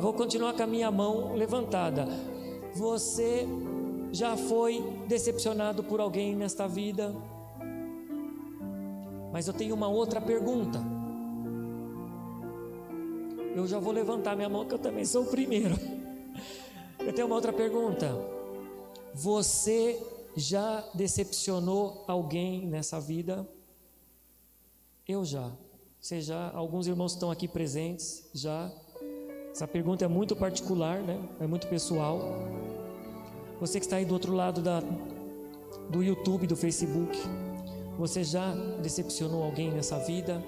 Vou 0.03 0.13
continuar 0.13 0.53
com 0.53 0.63
a 0.63 0.67
minha 0.67 0.91
mão 0.91 1.35
levantada. 1.35 2.07
Você 2.75 3.49
já 4.13 4.37
foi 4.37 4.85
decepcionado 5.09 5.83
por 5.83 5.99
alguém 5.99 6.37
nesta 6.37 6.69
vida? 6.69 7.17
Mas 9.33 9.49
eu 9.49 9.55
tenho 9.55 9.75
uma 9.75 9.89
outra 9.89 10.21
pergunta. 10.21 11.00
Eu 13.55 13.67
já 13.67 13.79
vou 13.79 13.93
levantar 13.93 14.37
minha 14.37 14.49
mão, 14.49 14.65
que 14.65 14.75
eu 14.75 14.79
também 14.79 15.05
sou 15.05 15.25
o 15.25 15.27
primeiro. 15.27 15.75
Eu 16.99 17.13
tenho 17.13 17.27
uma 17.27 17.35
outra 17.35 17.53
pergunta. 17.53 18.15
Você 19.13 20.01
já 20.37 20.85
decepcionou 20.95 22.05
alguém 22.07 22.67
nessa 22.67 23.01
vida? 23.01 23.49
Eu 25.07 25.25
já. 25.25 25.51
Você 26.01 26.21
já, 26.21 26.51
alguns 26.53 26.87
irmãos 26.87 27.13
estão 27.13 27.31
aqui 27.31 27.49
presentes, 27.49 28.29
já. 28.33 28.71
Essa 29.51 29.67
pergunta 29.67 30.05
é 30.05 30.09
muito 30.09 30.37
particular, 30.37 31.01
né? 31.01 31.21
É 31.41 31.47
muito 31.47 31.67
pessoal. 31.67 32.21
Você 33.61 33.81
que 33.81 33.87
está 33.87 33.97
aí 33.97 34.05
do 34.05 34.15
outro 34.15 34.33
lado 34.33 34.63
da, 34.63 34.81
do 35.91 36.03
YouTube, 36.03 36.47
do 36.47 36.57
Facebook, 36.57 37.19
você 37.99 38.23
já 38.23 38.55
decepcionou 38.81 39.43
alguém 39.43 39.71
nessa 39.71 39.99
vida? 39.99 40.43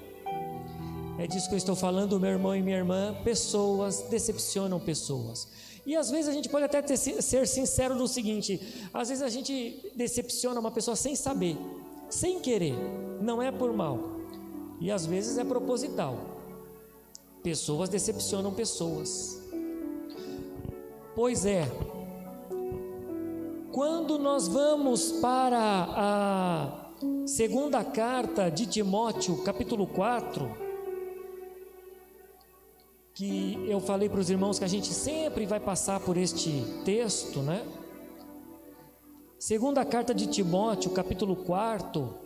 É 1.17 1.27
disso 1.27 1.47
que 1.47 1.53
eu 1.53 1.57
estou 1.57 1.75
falando, 1.75 2.19
meu 2.19 2.31
irmão 2.31 2.55
e 2.55 2.61
minha 2.61 2.77
irmã. 2.77 3.15
Pessoas 3.23 4.01
decepcionam 4.09 4.79
pessoas. 4.79 5.47
E 5.85 5.95
às 5.95 6.09
vezes 6.09 6.27
a 6.29 6.33
gente 6.33 6.49
pode 6.49 6.65
até 6.65 6.81
ter, 6.81 6.97
ser 6.97 7.47
sincero 7.47 7.93
no 7.95 8.07
seguinte: 8.07 8.59
às 8.93 9.09
vezes 9.09 9.21
a 9.21 9.29
gente 9.29 9.91
decepciona 9.95 10.59
uma 10.59 10.71
pessoa 10.71 10.95
sem 10.95 11.15
saber, 11.15 11.57
sem 12.09 12.39
querer, 12.39 12.75
não 13.21 13.41
é 13.41 13.51
por 13.51 13.73
mal, 13.73 13.99
e 14.79 14.89
às 14.89 15.05
vezes 15.05 15.37
é 15.37 15.43
proposital. 15.43 16.17
Pessoas 17.43 17.89
decepcionam 17.89 18.53
pessoas. 18.53 19.41
Pois 21.13 21.45
é, 21.45 21.69
quando 23.71 24.17
nós 24.17 24.47
vamos 24.47 25.11
para 25.11 25.59
a 25.89 27.27
segunda 27.27 27.83
carta 27.83 28.49
de 28.49 28.65
Timóteo, 28.65 29.43
capítulo 29.43 29.85
4, 29.85 30.62
que 33.13 33.63
eu 33.67 33.79
falei 33.79 34.09
para 34.09 34.19
os 34.19 34.29
irmãos 34.29 34.57
que 34.57 34.65
a 34.65 34.67
gente 34.67 34.93
sempre 34.93 35.45
vai 35.45 35.59
passar 35.59 35.99
por 35.99 36.17
este 36.17 36.63
texto, 36.83 37.39
né? 37.39 37.65
Segunda 39.37 39.85
carta 39.85 40.13
de 40.13 40.25
Timóteo, 40.25 40.91
capítulo 40.91 41.35
4, 41.35 42.23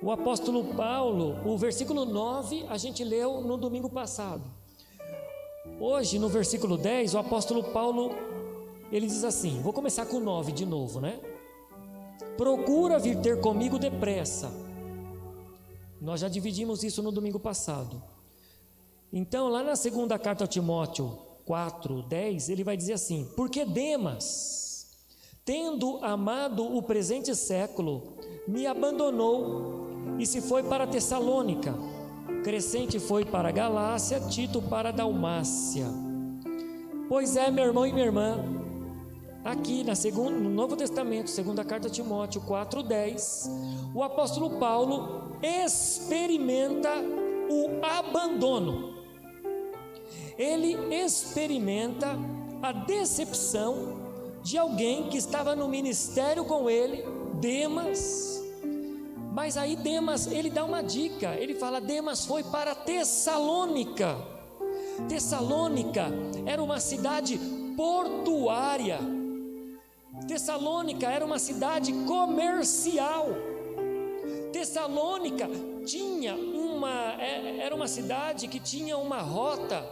o 0.00 0.12
apóstolo 0.12 0.74
Paulo, 0.74 1.36
o 1.44 1.58
versículo 1.58 2.04
9, 2.04 2.66
a 2.68 2.76
gente 2.76 3.02
leu 3.02 3.40
no 3.40 3.56
domingo 3.56 3.90
passado. 3.90 4.44
Hoje, 5.80 6.18
no 6.18 6.28
versículo 6.28 6.76
10, 6.76 7.14
o 7.14 7.18
apóstolo 7.18 7.64
Paulo 7.64 8.10
ele 8.92 9.06
diz 9.06 9.24
assim: 9.24 9.60
vou 9.60 9.72
começar 9.72 10.06
com 10.06 10.20
9 10.20 10.52
de 10.52 10.64
novo, 10.64 11.00
né? 11.00 11.18
Procura 12.36 12.98
vir 12.98 13.20
ter 13.20 13.40
comigo 13.40 13.78
depressa. 13.78 14.52
Nós 16.00 16.20
já 16.20 16.28
dividimos 16.28 16.84
isso 16.84 17.02
no 17.02 17.10
domingo 17.10 17.40
passado. 17.40 18.00
Então, 19.12 19.48
lá 19.48 19.62
na 19.62 19.74
segunda 19.74 20.18
carta 20.18 20.44
a 20.44 20.46
Timóteo 20.46 21.18
4, 21.44 22.02
10, 22.02 22.48
ele 22.50 22.62
vai 22.62 22.76
dizer 22.76 22.92
assim: 22.92 23.26
Porque 23.36 23.64
Demas, 23.64 24.86
tendo 25.44 25.98
amado 26.04 26.76
o 26.76 26.82
presente 26.82 27.34
século, 27.34 28.18
me 28.46 28.66
abandonou 28.66 29.88
e 30.18 30.26
se 30.26 30.40
foi 30.40 30.62
para 30.62 30.86
Tessalônica. 30.86 31.74
Crescente 32.44 32.98
foi 32.98 33.24
para 33.24 33.50
Galácia, 33.50 34.20
Tito 34.20 34.60
para 34.60 34.92
Dalmácia. 34.92 35.86
Pois 37.08 37.36
é, 37.36 37.50
meu 37.50 37.64
irmão 37.64 37.86
e 37.86 37.92
minha 37.92 38.04
irmã, 38.04 38.58
Aqui 39.44 39.82
na 39.82 39.94
segunda, 39.94 40.38
no 40.38 40.50
Novo 40.50 40.76
Testamento, 40.76 41.30
segunda 41.30 41.64
carta 41.64 41.88
a 41.88 41.90
Timóteo 41.90 42.42
4:10, 42.42 43.48
o 43.94 44.02
apóstolo 44.02 44.58
Paulo 44.58 45.38
experimenta 45.42 46.90
o 47.48 47.82
abandono. 47.82 48.97
Ele 50.36 50.76
experimenta 50.94 52.16
a 52.62 52.72
decepção 52.72 53.98
de 54.42 54.56
alguém 54.56 55.08
que 55.08 55.16
estava 55.16 55.54
no 55.54 55.68
ministério 55.68 56.44
com 56.44 56.68
ele, 56.68 57.04
Demas. 57.34 58.42
Mas 59.32 59.56
aí 59.56 59.76
Demas, 59.76 60.26
ele 60.26 60.50
dá 60.50 60.64
uma 60.64 60.82
dica, 60.82 61.34
ele 61.34 61.54
fala: 61.54 61.80
Demas 61.80 62.24
foi 62.26 62.42
para 62.42 62.74
Tessalônica. 62.74 64.16
Tessalônica 65.08 66.06
era 66.44 66.62
uma 66.62 66.80
cidade 66.80 67.38
portuária 67.76 69.18
Tessalônica 70.26 71.06
era 71.06 71.24
uma 71.24 71.38
cidade 71.38 71.92
comercial. 72.06 73.28
Tessalônica 74.52 75.48
tinha 75.86 76.34
uma 76.34 77.14
é, 77.20 77.58
era 77.60 77.74
uma 77.74 77.86
cidade 77.86 78.48
que 78.48 78.58
tinha 78.58 78.96
uma 78.98 79.20
rota 79.20 79.84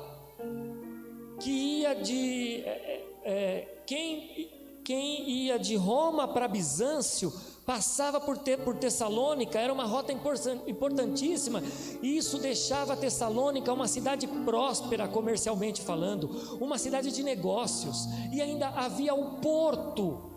que 1.40 1.50
ia 1.80 1.94
de 1.94 2.62
é, 2.64 3.04
é, 3.24 3.82
quem 3.86 4.56
quem 4.86 5.28
ia 5.28 5.58
de 5.58 5.74
Roma 5.74 6.28
para 6.28 6.46
Bizâncio 6.46 7.32
passava 7.66 8.20
por, 8.20 8.38
por 8.64 8.76
Tessalônica, 8.76 9.58
era 9.58 9.72
uma 9.72 9.84
rota 9.84 10.12
importantíssima, 10.12 11.60
e 12.00 12.16
isso 12.16 12.38
deixava 12.38 12.96
Tessalônica 12.96 13.72
uma 13.72 13.88
cidade 13.88 14.28
próspera 14.28 15.08
comercialmente 15.08 15.82
falando, 15.82 16.56
uma 16.60 16.78
cidade 16.78 17.10
de 17.10 17.24
negócios, 17.24 18.06
e 18.32 18.40
ainda 18.40 18.68
havia 18.68 19.12
o 19.12 19.40
porto. 19.40 20.30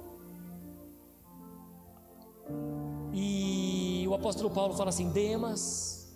E 3.13 4.03
o 4.07 4.15
apóstolo 4.15 4.49
Paulo 4.49 4.73
fala 4.73 4.89
assim: 4.89 5.12
Demas, 5.12 6.12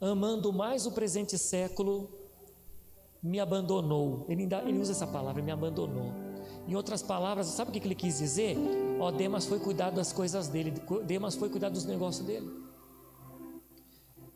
amando 0.00 0.52
mais 0.52 0.86
o 0.86 0.92
presente 0.92 1.36
século, 1.36 2.15
me 3.26 3.40
abandonou. 3.40 4.24
Ele, 4.28 4.42
ainda, 4.42 4.62
ele 4.62 4.78
usa 4.78 4.92
essa 4.92 5.06
palavra, 5.06 5.42
me 5.42 5.50
abandonou. 5.50 6.12
Em 6.68 6.74
outras 6.74 7.02
palavras, 7.02 7.46
sabe 7.46 7.70
o 7.70 7.72
que 7.72 7.86
ele 7.86 7.94
quis 7.94 8.18
dizer? 8.18 8.56
Ó, 9.00 9.10
Demas 9.10 9.46
foi 9.46 9.58
cuidar 9.58 9.90
das 9.90 10.12
coisas 10.12 10.48
dele, 10.48 10.72
Demas 11.04 11.34
foi 11.34 11.48
cuidar 11.48 11.68
dos 11.68 11.84
negócios 11.84 12.24
dele. 12.24 12.48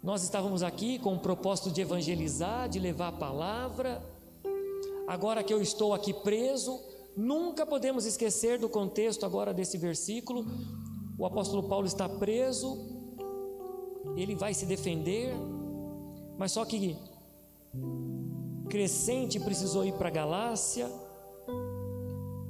Nós 0.03 0.23
estávamos 0.23 0.63
aqui 0.63 0.99
com 0.99 1.15
o 1.15 1.19
propósito 1.19 1.71
de 1.71 1.81
evangelizar, 1.81 2.69
de 2.69 2.79
levar 2.79 3.09
a 3.09 3.13
palavra. 3.13 4.03
Agora 5.07 5.43
que 5.43 5.53
eu 5.53 5.61
estou 5.61 5.93
aqui 5.93 6.13
preso, 6.13 6.81
nunca 7.17 7.67
podemos 7.67 8.07
esquecer 8.07 8.59
do 8.59 8.69
contexto 8.69 9.25
agora 9.25 9.53
desse 9.53 9.77
versículo. 9.77 10.47
O 11.19 11.27
apóstolo 11.27 11.69
Paulo 11.69 11.87
está 11.87 12.09
preso, 12.09 12.79
ele 14.17 14.35
vai 14.35 14.55
se 14.55 14.65
defender, 14.65 15.35
mas 16.39 16.53
só 16.53 16.65
que 16.65 16.97
Crescente 18.71 19.41
precisou 19.41 19.85
ir 19.85 19.93
para 19.95 20.09
Galácia, 20.09 20.89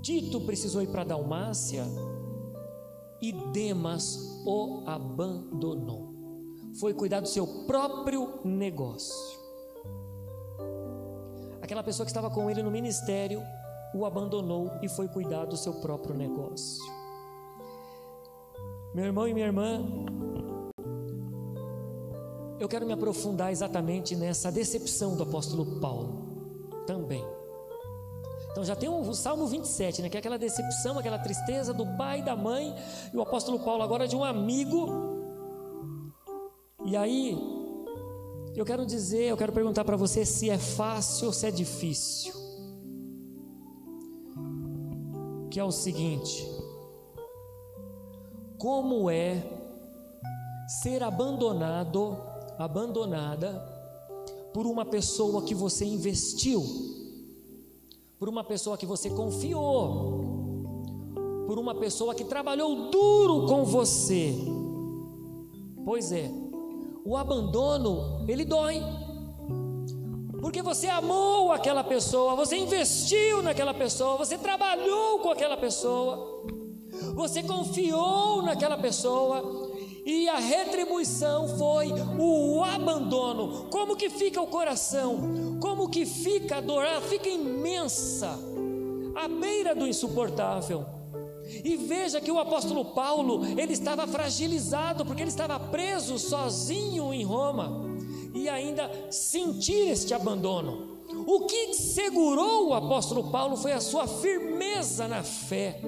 Tito 0.03 0.41
precisou 0.43 0.83
ir 0.83 0.89
para 0.89 1.03
Dalmácia 1.03 1.85
e 3.23 3.33
Demas 3.33 4.43
o 4.45 4.83
abandonou. 4.87 6.11
Foi 6.79 6.93
cuidar 6.95 7.21
do 7.21 7.29
seu 7.29 7.47
próprio 7.67 8.41
negócio. 8.45 9.41
Aquela 11.63 11.83
pessoa 11.83 12.05
que 12.05 12.11
estava 12.11 12.31
com 12.31 12.51
ele 12.51 12.63
no 12.63 12.71
ministério 12.71 13.43
o 13.95 14.05
abandonou 14.05 14.71
e 14.83 14.89
foi 14.89 15.09
cuidar 15.09 15.47
do 15.47 15.57
seu 15.57 15.75
próprio 15.75 16.15
negócio. 16.15 16.83
Meu 18.95 19.05
irmão 19.05 19.27
e 19.27 19.33
minha 19.33 19.47
irmã, 19.47 19.85
eu 22.61 22.69
quero 22.69 22.85
me 22.85 22.93
aprofundar 22.93 23.51
exatamente 23.51 24.15
nessa 24.15 24.53
decepção 24.53 25.17
do 25.17 25.23
apóstolo 25.23 25.81
Paulo 25.81 26.83
também. 26.87 27.25
Então 28.51 28.63
já 28.63 28.77
tem 28.77 28.89
o 28.89 29.15
Salmo 29.15 29.47
27, 29.47 30.03
né, 30.03 30.09
que 30.11 30.17
é 30.17 30.21
aquela 30.21 30.39
decepção, 30.39 30.99
aquela 30.99 31.19
tristeza 31.19 31.73
do 31.73 31.87
pai 31.97 32.21
e 32.21 32.23
da 32.23 32.37
mãe, 32.37 32.75
e 33.13 33.17
o 33.17 33.23
apóstolo 33.23 33.59
Paulo 33.61 33.83
agora 33.83 34.07
de 34.07 34.15
um 34.15 34.23
amigo. 34.23 34.89
E 36.85 36.97
aí, 36.97 37.39
eu 38.55 38.65
quero 38.65 38.85
dizer, 38.85 39.23
eu 39.29 39.37
quero 39.37 39.53
perguntar 39.53 39.85
para 39.85 39.97
você 39.97 40.27
se 40.27 40.51
é 40.51 40.59
fácil 40.59 41.29
ou 41.29 41.33
se 41.33 41.47
é 41.47 41.51
difícil. 41.51 42.35
Que 45.51 45.59
é 45.59 45.65
o 45.65 45.71
seguinte: 45.71 46.47
como 48.59 49.09
é 49.11 49.43
ser 50.83 51.03
abandonado, 51.03 52.30
abandonada 52.65 53.61
por 54.53 54.67
uma 54.67 54.85
pessoa 54.85 55.43
que 55.43 55.55
você 55.55 55.85
investiu? 55.85 56.63
por 58.21 58.29
uma 58.29 58.45
pessoa 58.45 58.77
que 58.77 58.85
você 58.85 59.09
confiou, 59.09 60.83
por 61.47 61.59
uma 61.59 61.75
pessoa 61.75 62.15
que 62.15 62.23
trabalhou 62.23 62.91
duro 62.91 63.47
com 63.47 63.65
você. 63.65 64.35
Pois 65.87 66.13
é, 66.13 66.31
o 67.03 67.17
abandono, 67.17 68.27
ele 68.29 68.45
dói. 68.45 68.83
Porque 70.39 70.61
você 70.61 70.87
amou 70.89 71.51
aquela 71.51 71.83
pessoa, 71.83 72.37
você 72.37 72.59
investiu 72.59 73.43
naquela 73.43 73.73
pessoa, 73.73 74.19
você 74.19 74.37
trabalhou 74.37 75.21
com 75.21 75.31
aquela 75.31 75.57
pessoa, 75.57 76.45
você 77.15 77.43
confiou 77.43 78.43
naquela 78.43 78.77
pessoa, 78.77 79.70
e 80.05 80.29
a 80.29 80.39
retribuição 80.39 81.49
foi 81.59 81.89
o 82.19 82.63
abandono. 82.65 83.67
Como 83.71 83.97
que 83.97 84.09
fica 84.09 84.41
o 84.41 84.47
coração? 84.47 85.59
Como 85.61 85.89
que 85.89 86.07
fica 86.07 86.57
a 86.57 86.61
dor? 86.61 86.85
Ela 86.85 87.01
fica 87.01 87.29
imensa, 87.29 88.39
à 89.15 89.29
beira 89.29 89.75
do 89.75 89.87
insuportável. 89.87 90.85
E 91.65 91.77
veja 91.77 92.21
que 92.21 92.31
o 92.31 92.39
apóstolo 92.39 92.85
Paulo, 92.87 93.45
ele 93.59 93.73
estava 93.73 94.07
fragilizado, 94.07 95.05
porque 95.05 95.23
ele 95.23 95.31
estava 95.31 95.59
preso 95.59 96.19
sozinho 96.19 97.13
em 97.13 97.25
Roma, 97.25 97.91
e 98.33 98.49
ainda 98.49 98.91
sentir 99.11 99.89
este 99.89 100.15
abandono. 100.15 101.01
O 101.27 101.47
que 101.47 101.75
segurou 101.75 102.69
o 102.69 102.75
apóstolo 102.75 103.31
Paulo 103.31 103.57
foi 103.57 103.73
a 103.73 103.81
sua 103.81 104.07
firmeza 104.07 105.09
na 105.09 105.25
fé. 105.25 105.81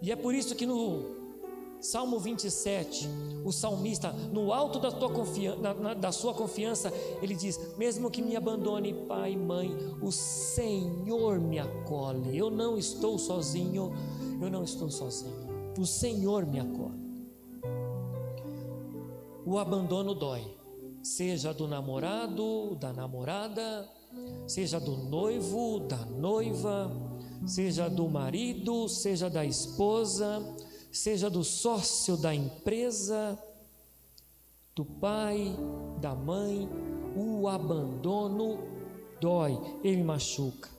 E 0.00 0.12
é 0.12 0.16
por 0.16 0.34
isso 0.34 0.54
que 0.54 0.66
no 0.66 1.13
Salmo 1.84 2.18
27, 2.18 3.06
o 3.44 3.52
salmista, 3.52 4.10
no 4.32 4.54
alto 4.54 4.80
da, 4.80 4.90
tua 4.90 5.10
confiança, 5.10 5.94
da 5.94 6.10
sua 6.10 6.32
confiança, 6.32 6.90
ele 7.20 7.34
diz: 7.34 7.76
Mesmo 7.76 8.10
que 8.10 8.22
me 8.22 8.34
abandone 8.34 8.94
pai 9.06 9.32
e 9.32 9.36
mãe, 9.36 9.70
o 10.00 10.10
Senhor 10.10 11.38
me 11.38 11.58
acolhe. 11.58 12.38
Eu 12.38 12.50
não 12.50 12.78
estou 12.78 13.18
sozinho, 13.18 13.92
eu 14.40 14.50
não 14.50 14.64
estou 14.64 14.90
sozinho. 14.90 15.34
O 15.78 15.84
Senhor 15.84 16.46
me 16.46 16.58
acolhe. 16.58 17.04
O 19.44 19.58
abandono 19.58 20.14
dói, 20.14 20.56
seja 21.02 21.52
do 21.52 21.68
namorado, 21.68 22.76
da 22.76 22.94
namorada, 22.94 23.86
seja 24.46 24.80
do 24.80 24.96
noivo, 24.96 25.80
da 25.80 26.02
noiva, 26.06 26.90
seja 27.44 27.90
do 27.90 28.08
marido, 28.08 28.88
seja 28.88 29.28
da 29.28 29.44
esposa 29.44 30.42
seja 30.94 31.28
do 31.28 31.42
sócio 31.42 32.16
da 32.16 32.32
empresa, 32.32 33.36
do 34.76 34.84
pai, 34.84 35.52
da 36.00 36.14
mãe, 36.14 36.68
o 37.16 37.48
abandono 37.48 38.58
dói, 39.20 39.58
ele 39.82 40.04
machuca. 40.04 40.70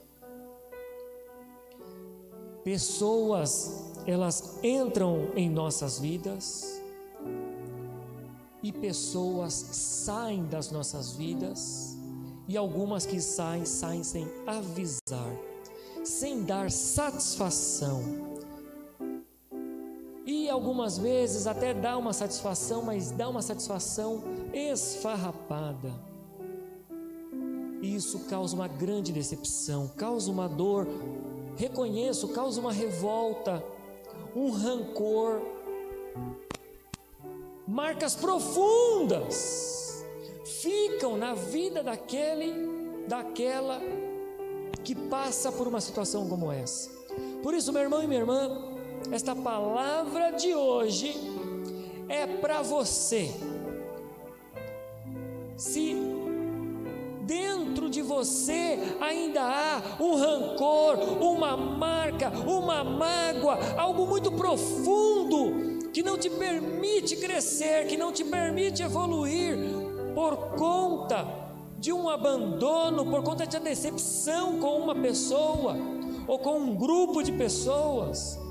Pessoas, 2.64 3.92
elas 4.06 4.58
entram 4.64 5.32
em 5.36 5.50
nossas 5.50 5.98
vidas 5.98 6.82
e 8.62 8.72
pessoas 8.72 9.52
saem 9.52 10.46
das 10.46 10.70
nossas 10.70 11.12
vidas 11.12 11.94
e 12.48 12.56
algumas 12.56 13.04
que 13.04 13.20
saem, 13.20 13.66
saem 13.66 14.02
sem 14.02 14.26
avisar, 14.46 15.30
sem 16.02 16.42
dar 16.42 16.70
satisfação 16.70 18.25
e 20.26 20.50
algumas 20.50 20.98
vezes 20.98 21.46
até 21.46 21.72
dá 21.72 21.96
uma 21.96 22.12
satisfação, 22.12 22.82
mas 22.82 23.12
dá 23.12 23.28
uma 23.28 23.40
satisfação 23.40 24.24
esfarrapada. 24.52 25.94
E 27.80 27.94
isso 27.94 28.18
causa 28.28 28.56
uma 28.56 28.66
grande 28.66 29.12
decepção, 29.12 29.88
causa 29.96 30.28
uma 30.28 30.48
dor, 30.48 30.88
reconheço, 31.56 32.28
causa 32.28 32.60
uma 32.60 32.72
revolta, 32.72 33.64
um 34.34 34.50
rancor, 34.50 35.40
marcas 37.66 38.16
profundas 38.16 40.04
ficam 40.44 41.16
na 41.16 41.34
vida 41.34 41.82
daquele, 41.82 43.06
daquela 43.06 43.80
que 44.82 44.94
passa 44.94 45.52
por 45.52 45.68
uma 45.68 45.80
situação 45.80 46.28
como 46.28 46.50
essa. 46.50 46.90
Por 47.42 47.54
isso, 47.54 47.72
meu 47.72 47.82
irmão 47.82 48.02
e 48.02 48.06
minha 48.06 48.20
irmã, 48.20 48.75
esta 49.12 49.34
palavra 49.34 50.30
de 50.32 50.54
hoje 50.54 51.14
é 52.08 52.26
para 52.26 52.62
você. 52.62 53.30
Se 55.56 55.96
dentro 57.22 57.88
de 57.88 58.02
você 58.02 58.78
ainda 59.00 59.42
há 59.42 60.02
um 60.02 60.16
rancor, 60.16 60.98
uma 61.20 61.56
marca, 61.56 62.30
uma 62.46 62.84
mágoa, 62.84 63.58
algo 63.76 64.06
muito 64.06 64.30
profundo 64.32 65.90
que 65.92 66.02
não 66.02 66.18
te 66.18 66.28
permite 66.28 67.16
crescer, 67.16 67.86
que 67.86 67.96
não 67.96 68.12
te 68.12 68.22
permite 68.24 68.82
evoluir 68.82 69.56
por 70.14 70.36
conta 70.56 71.26
de 71.78 71.92
um 71.92 72.08
abandono, 72.08 73.04
por 73.06 73.22
conta 73.22 73.46
de 73.46 73.56
uma 73.56 73.64
decepção 73.64 74.58
com 74.58 74.78
uma 74.78 74.94
pessoa 74.94 75.76
ou 76.26 76.38
com 76.38 76.58
um 76.58 76.74
grupo 76.74 77.22
de 77.22 77.32
pessoas. 77.32 78.45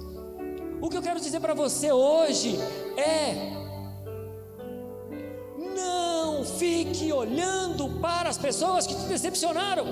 O 0.85 0.89
que 0.89 0.97
eu 0.97 1.01
quero 1.01 1.19
dizer 1.19 1.39
para 1.39 1.55
você 1.55 1.91
hoje 1.91 2.59
é: 2.95 3.51
não 5.75 6.45
fique 6.45 7.11
olhando 7.11 7.99
para 7.99 8.29
as 8.29 8.37
pessoas 8.37 8.85
que 8.85 8.93
te 8.93 9.05
decepcionaram. 9.07 9.87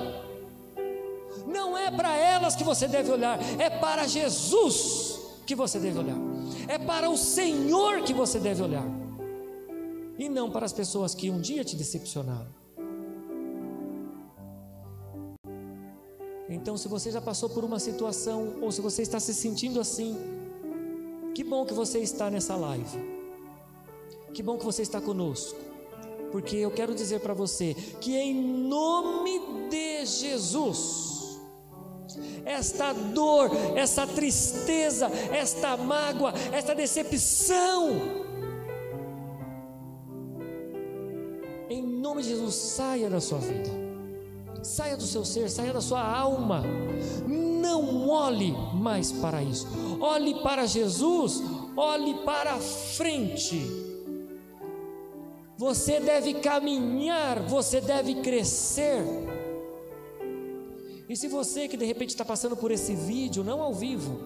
Não 1.48 1.76
é 1.76 1.90
para 1.90 2.16
elas 2.16 2.54
que 2.54 2.62
você 2.62 2.86
deve 2.86 3.10
olhar, 3.10 3.40
é 3.58 3.68
para 3.68 4.06
Jesus 4.06 5.18
que 5.44 5.56
você 5.56 5.80
deve 5.80 5.98
olhar. 5.98 6.16
É 6.68 6.78
para 6.78 7.10
o 7.10 7.18
Senhor 7.18 8.02
que 8.02 8.14
você 8.14 8.38
deve 8.38 8.62
olhar. 8.62 8.86
E 10.16 10.28
não 10.28 10.48
para 10.48 10.64
as 10.64 10.72
pessoas 10.72 11.12
que 11.12 11.28
um 11.28 11.40
dia 11.40 11.64
te 11.64 11.74
decepcionaram. 11.74 12.54
Então, 16.48 16.76
se 16.76 16.86
você 16.86 17.10
já 17.10 17.20
passou 17.20 17.50
por 17.50 17.64
uma 17.64 17.80
situação, 17.80 18.58
ou 18.62 18.70
se 18.70 18.80
você 18.80 19.02
está 19.02 19.18
se 19.18 19.34
sentindo 19.34 19.80
assim, 19.80 20.16
que 21.34 21.42
bom 21.42 21.66
que 21.66 21.74
você 21.74 21.98
está 21.98 22.30
nessa 22.30 22.54
live. 22.54 22.98
Que 24.32 24.42
bom 24.42 24.56
que 24.56 24.64
você 24.64 24.82
está 24.82 25.00
conosco. 25.00 25.58
Porque 26.30 26.56
eu 26.56 26.70
quero 26.70 26.94
dizer 26.94 27.20
para 27.20 27.34
você 27.34 27.74
que 28.00 28.16
em 28.16 28.34
nome 28.34 29.40
de 29.68 30.06
Jesus, 30.06 31.40
esta 32.44 32.92
dor, 32.92 33.50
essa 33.76 34.06
tristeza, 34.06 35.06
esta 35.32 35.76
mágoa, 35.76 36.32
esta 36.52 36.74
decepção, 36.74 38.24
em 41.68 41.82
nome 41.82 42.22
de 42.22 42.30
Jesus, 42.30 42.54
saia 42.54 43.08
da 43.08 43.20
sua 43.20 43.38
vida, 43.38 43.70
saia 44.64 44.96
do 44.96 45.04
seu 45.04 45.24
ser, 45.24 45.48
saia 45.48 45.72
da 45.72 45.80
sua 45.80 46.02
alma 46.02 46.64
não 47.64 48.08
olhe 48.10 48.52
mais 48.74 49.10
para 49.10 49.42
isso. 49.42 49.66
Olhe 49.98 50.34
para 50.42 50.66
Jesus, 50.66 51.42
olhe 51.74 52.14
para 52.24 52.58
frente. 52.58 53.58
Você 55.56 55.98
deve 55.98 56.34
caminhar, 56.34 57.40
você 57.40 57.80
deve 57.80 58.16
crescer. 58.16 59.02
E 61.08 61.16
se 61.16 61.26
você 61.26 61.66
que 61.66 61.76
de 61.76 61.86
repente 61.86 62.10
está 62.10 62.24
passando 62.24 62.56
por 62.56 62.70
esse 62.70 62.94
vídeo, 62.94 63.42
não 63.42 63.62
ao 63.62 63.72
vivo, 63.72 64.20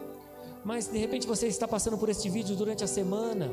mas 0.64 0.88
de 0.88 0.98
repente 0.98 1.27
você 1.27 1.46
está 1.46 1.68
passando 1.68 1.96
por 1.96 2.09
este 2.09 2.29
vídeo 2.29 2.57
durante 2.57 2.83
a 2.83 2.88
semana, 2.88 3.51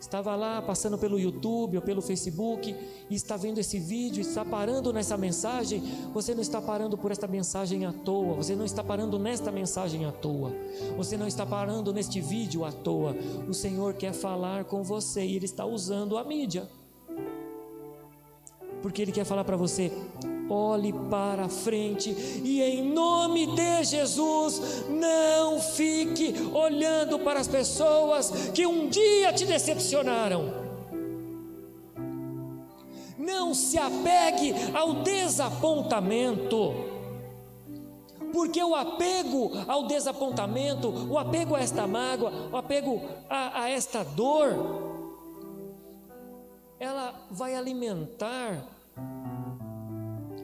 estava 0.00 0.34
lá 0.34 0.62
passando 0.62 0.96
pelo 0.96 1.18
YouTube 1.18 1.76
ou 1.76 1.82
pelo 1.82 2.00
Facebook 2.00 2.74
e 3.08 3.14
está 3.14 3.36
vendo 3.36 3.58
esse 3.58 3.78
vídeo, 3.78 4.20
está 4.20 4.44
parando 4.44 4.92
nessa 4.92 5.16
mensagem, 5.16 5.82
você 6.12 6.34
não 6.34 6.40
está 6.40 6.60
parando 6.60 6.96
por 6.96 7.12
esta 7.12 7.26
mensagem 7.26 7.84
à 7.84 7.92
toa, 7.92 8.34
você 8.34 8.56
não 8.56 8.64
está 8.64 8.82
parando 8.82 9.18
nesta 9.18 9.52
mensagem 9.52 10.04
à 10.06 10.12
toa, 10.12 10.52
você 10.96 11.16
não 11.16 11.26
está 11.26 11.44
parando 11.44 11.92
neste 11.92 12.20
vídeo 12.20 12.64
à 12.64 12.72
toa. 12.72 13.14
O 13.48 13.54
Senhor 13.54 13.94
quer 13.94 14.12
falar 14.12 14.64
com 14.64 14.82
você 14.82 15.24
e 15.24 15.36
Ele 15.36 15.44
está 15.44 15.64
usando 15.66 16.16
a 16.16 16.24
mídia, 16.24 16.68
porque 18.82 19.02
Ele 19.02 19.12
quer 19.12 19.24
falar 19.24 19.44
para 19.44 19.56
você: 19.56 19.92
olhe 20.50 20.92
para 21.08 21.48
frente 21.48 22.10
e, 22.44 22.60
em 22.60 22.82
nome 22.82 23.46
de 23.54 23.84
Jesus, 23.84 24.84
não 24.88 25.60
fique 25.60 26.34
olhando 26.52 27.20
para 27.20 27.38
as 27.38 27.46
pessoas 27.46 28.30
que 28.52 28.66
um 28.66 28.88
dia 28.88 29.32
te 29.32 29.46
decepcionaram. 29.46 30.68
Não 33.16 33.54
se 33.54 33.78
apegue 33.78 34.52
ao 34.74 35.02
desapontamento, 35.04 36.74
porque 38.32 38.62
o 38.62 38.74
apego 38.74 39.52
ao 39.68 39.86
desapontamento, 39.86 40.88
o 41.08 41.16
apego 41.18 41.54
a 41.54 41.60
esta 41.60 41.86
mágoa, 41.86 42.32
o 42.50 42.56
apego 42.56 43.00
a, 43.28 43.62
a 43.62 43.70
esta 43.70 44.02
dor, 44.02 44.90
ela 46.78 47.14
vai 47.30 47.54
alimentar 47.54 48.79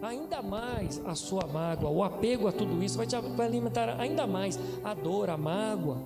ainda 0.06 0.42
mais 0.42 1.00
a 1.04 1.14
sua 1.14 1.46
mágoa, 1.46 1.90
o 1.90 2.02
apego 2.02 2.48
a 2.48 2.52
tudo 2.52 2.82
isso 2.82 2.96
vai, 2.96 3.06
te, 3.06 3.16
vai 3.20 3.46
alimentar 3.46 4.00
ainda 4.00 4.26
mais 4.26 4.58
a 4.82 4.94
dor, 4.94 5.30
a 5.30 5.36
mágoa. 5.36 5.98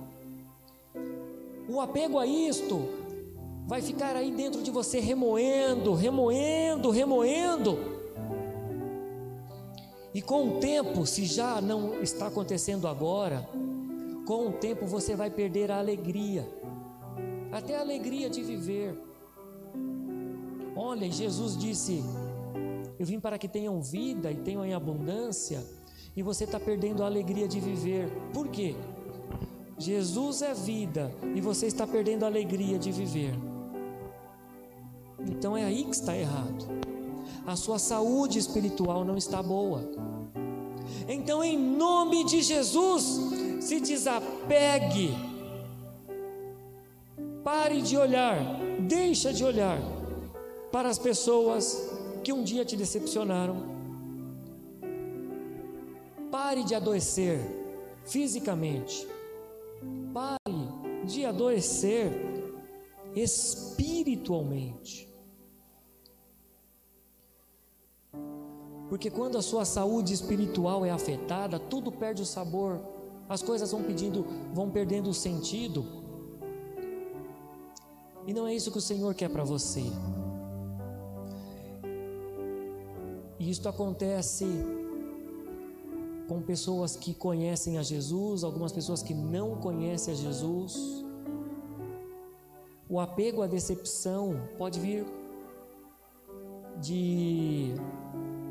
O 1.69 1.79
apego 1.79 2.19
a 2.19 2.25
isto 2.25 2.87
vai 3.65 3.81
ficar 3.81 4.15
aí 4.15 4.31
dentro 4.31 4.61
de 4.61 4.71
você 4.71 4.99
remoendo, 4.99 5.93
remoendo, 5.93 6.89
remoendo. 6.89 7.77
E 10.13 10.21
com 10.21 10.57
o 10.57 10.59
tempo, 10.59 11.05
se 11.05 11.25
já 11.25 11.61
não 11.61 12.01
está 12.01 12.27
acontecendo 12.27 12.87
agora, 12.87 13.47
com 14.25 14.47
o 14.47 14.51
tempo 14.53 14.85
você 14.85 15.15
vai 15.15 15.29
perder 15.29 15.71
a 15.71 15.79
alegria, 15.79 16.45
até 17.51 17.77
a 17.77 17.81
alegria 17.81 18.29
de 18.29 18.43
viver. 18.43 18.97
Olha, 20.75 21.09
Jesus 21.09 21.57
disse: 21.57 22.03
eu 23.01 23.05
vim 23.07 23.19
para 23.19 23.39
que 23.39 23.47
tenham 23.47 23.81
vida 23.81 24.31
e 24.31 24.35
tenham 24.35 24.63
em 24.63 24.75
abundância, 24.75 25.65
e 26.15 26.21
você 26.21 26.43
está 26.43 26.59
perdendo 26.59 27.01
a 27.01 27.07
alegria 27.07 27.47
de 27.47 27.59
viver. 27.59 28.07
Por 28.31 28.47
quê? 28.49 28.75
Jesus 29.75 30.43
é 30.43 30.53
vida 30.53 31.11
e 31.33 31.41
você 31.41 31.65
está 31.65 31.87
perdendo 31.87 32.25
a 32.25 32.27
alegria 32.27 32.77
de 32.77 32.91
viver. 32.91 33.33
Então 35.27 35.57
é 35.57 35.63
aí 35.63 35.83
que 35.83 35.95
está 35.95 36.15
errado. 36.15 36.67
A 37.47 37.55
sua 37.55 37.79
saúde 37.79 38.37
espiritual 38.37 39.03
não 39.03 39.17
está 39.17 39.41
boa. 39.41 39.81
Então, 41.07 41.43
em 41.43 41.57
nome 41.57 42.23
de 42.23 42.43
Jesus, 42.43 43.19
se 43.61 43.79
desapegue. 43.79 45.17
Pare 47.43 47.81
de 47.81 47.97
olhar, 47.97 48.59
deixa 48.87 49.33
de 49.33 49.43
olhar 49.43 49.79
para 50.71 50.87
as 50.87 50.99
pessoas 50.99 51.90
que 52.23 52.31
um 52.33 52.43
dia 52.43 52.63
te 52.63 52.75
decepcionaram. 52.75 53.79
Pare 56.31 56.63
de 56.63 56.75
adoecer 56.75 57.39
fisicamente. 58.05 59.07
Pare 60.13 60.37
de 61.05 61.25
adoecer 61.25 62.11
espiritualmente. 63.15 65.09
Porque 68.89 69.09
quando 69.09 69.37
a 69.37 69.41
sua 69.41 69.63
saúde 69.63 70.13
espiritual 70.13 70.85
é 70.85 70.91
afetada, 70.91 71.57
tudo 71.57 71.91
perde 71.91 72.21
o 72.21 72.25
sabor, 72.25 72.81
as 73.29 73.41
coisas 73.41 73.71
vão 73.71 73.83
pedindo, 73.83 74.25
vão 74.53 74.69
perdendo 74.69 75.09
o 75.09 75.13
sentido. 75.13 75.85
E 78.27 78.33
não 78.33 78.45
é 78.45 78.53
isso 78.53 78.69
que 78.69 78.77
o 78.77 78.81
Senhor 78.81 79.15
quer 79.15 79.29
para 79.29 79.45
você. 79.45 79.83
E 83.41 83.49
isto 83.49 83.67
acontece 83.67 84.45
com 86.27 86.43
pessoas 86.43 86.95
que 86.95 87.11
conhecem 87.11 87.79
a 87.79 87.81
Jesus, 87.81 88.43
algumas 88.43 88.71
pessoas 88.71 89.01
que 89.01 89.15
não 89.15 89.55
conhecem 89.55 90.13
a 90.13 90.17
Jesus. 90.17 91.03
O 92.87 92.99
apego 92.99 93.41
à 93.41 93.47
decepção 93.47 94.39
pode 94.59 94.79
vir 94.79 95.07
de 96.79 97.73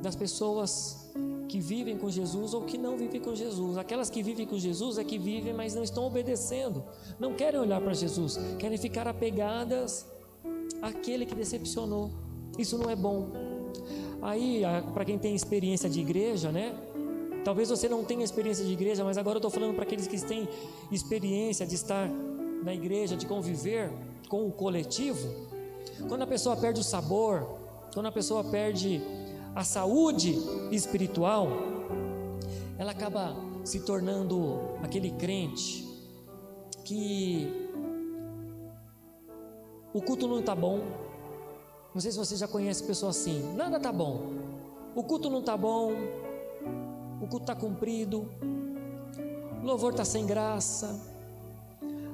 das 0.03 0.17
pessoas 0.17 1.13
que 1.49 1.61
vivem 1.61 1.97
com 1.97 2.11
Jesus 2.11 2.53
ou 2.53 2.63
que 2.63 2.77
não 2.77 2.97
vivem 2.97 3.21
com 3.21 3.33
Jesus. 3.33 3.79
Aquelas 3.79 4.11
que 4.11 4.25
vivem 4.25 4.45
com 4.45 4.59
Jesus 4.59 4.99
é 4.99 5.05
que 5.05 5.21
vivem, 5.21 5.55
mas 5.55 5.73
não 5.73 5.85
estão 5.85 6.05
obedecendo, 6.05 6.83
não 7.17 7.33
querem 7.35 7.61
olhar 7.61 7.81
para 7.81 7.95
Jesus, 7.95 8.41
querem 8.59 8.77
ficar 8.77 9.07
apegadas 9.07 10.05
àquele 10.83 11.25
que 11.27 11.35
decepcionou. 11.37 12.11
Isso 12.59 12.77
não 12.77 12.91
é 12.91 12.97
bom. 12.97 13.50
Aí, 14.23 14.63
para 14.93 15.05
quem 15.05 15.19
tem 15.19 15.35
experiência 15.35 15.89
de 15.89 16.01
igreja, 16.01 16.53
né? 16.53 16.75
Talvez 17.45 17.71
você 17.71 17.89
não 17.89 18.05
tenha 18.05 18.23
experiência 18.23 18.65
de 18.65 18.73
igreja, 18.73 19.03
mas 19.03 19.17
agora 19.17 19.37
eu 19.37 19.39
estou 19.39 19.51
falando 19.51 19.75
para 19.75 19.85
aqueles 19.85 20.07
que 20.07 20.21
têm 20.23 20.49
experiência 20.93 21.67
de 21.67 21.75
estar 21.75 22.09
na 22.63 22.75
igreja, 22.75 23.17
de 23.17 23.27
conviver 23.27 23.91
com 24.29 24.47
o 24.47 24.53
coletivo. 24.53 25.27
Quando 26.07 26.23
a 26.23 26.27
pessoa 26.27 26.57
perde 26.57 26.81
o 26.81 26.85
sabor, 26.85 27.47
quando 27.95 28.07
a 28.07 28.13
pessoa 28.13 28.45
perde 28.45 29.01
a 29.55 29.65
saúde 29.65 30.37
espiritual, 30.71 31.49
ela 32.79 32.93
acaba 32.93 33.35
se 33.65 33.81
tornando 33.81 34.61
aquele 34.83 35.11
crente 35.13 35.87
que 36.85 37.69
o 39.93 40.01
culto 40.01 40.29
não 40.29 40.41
está 40.41 40.55
bom, 40.55 40.81
não 41.95 42.01
sei 42.01 42.13
se 42.13 42.19
você 42.19 42.37
já 42.37 42.47
conhece 42.47 42.85
pessoas 42.85 43.19
assim. 43.19 43.55
Nada 43.55 43.81
tá 43.81 43.93
bom. 43.93 44.33
O 44.95 45.03
culto 45.03 45.29
não 45.29 45.43
tá 45.43 45.57
bom. 45.57 45.93
O 47.21 47.27
culto 47.27 47.47
tá 47.47 47.55
cumprido. 47.55 48.29
O 49.63 49.67
louvor 49.67 49.93
tá 49.93 50.05
sem 50.05 50.25
graça. 50.25 51.01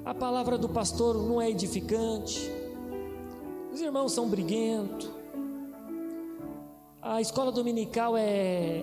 A 0.04 0.14
palavra 0.14 0.56
do 0.56 0.68
pastor 0.68 1.16
não 1.16 1.40
é 1.42 1.50
edificante. 1.50 2.50
Os 3.72 3.80
irmãos 3.80 4.12
são 4.12 4.28
briguentos. 4.28 5.10
A 7.02 7.20
escola 7.20 7.52
dominical 7.52 8.16
é, 8.16 8.82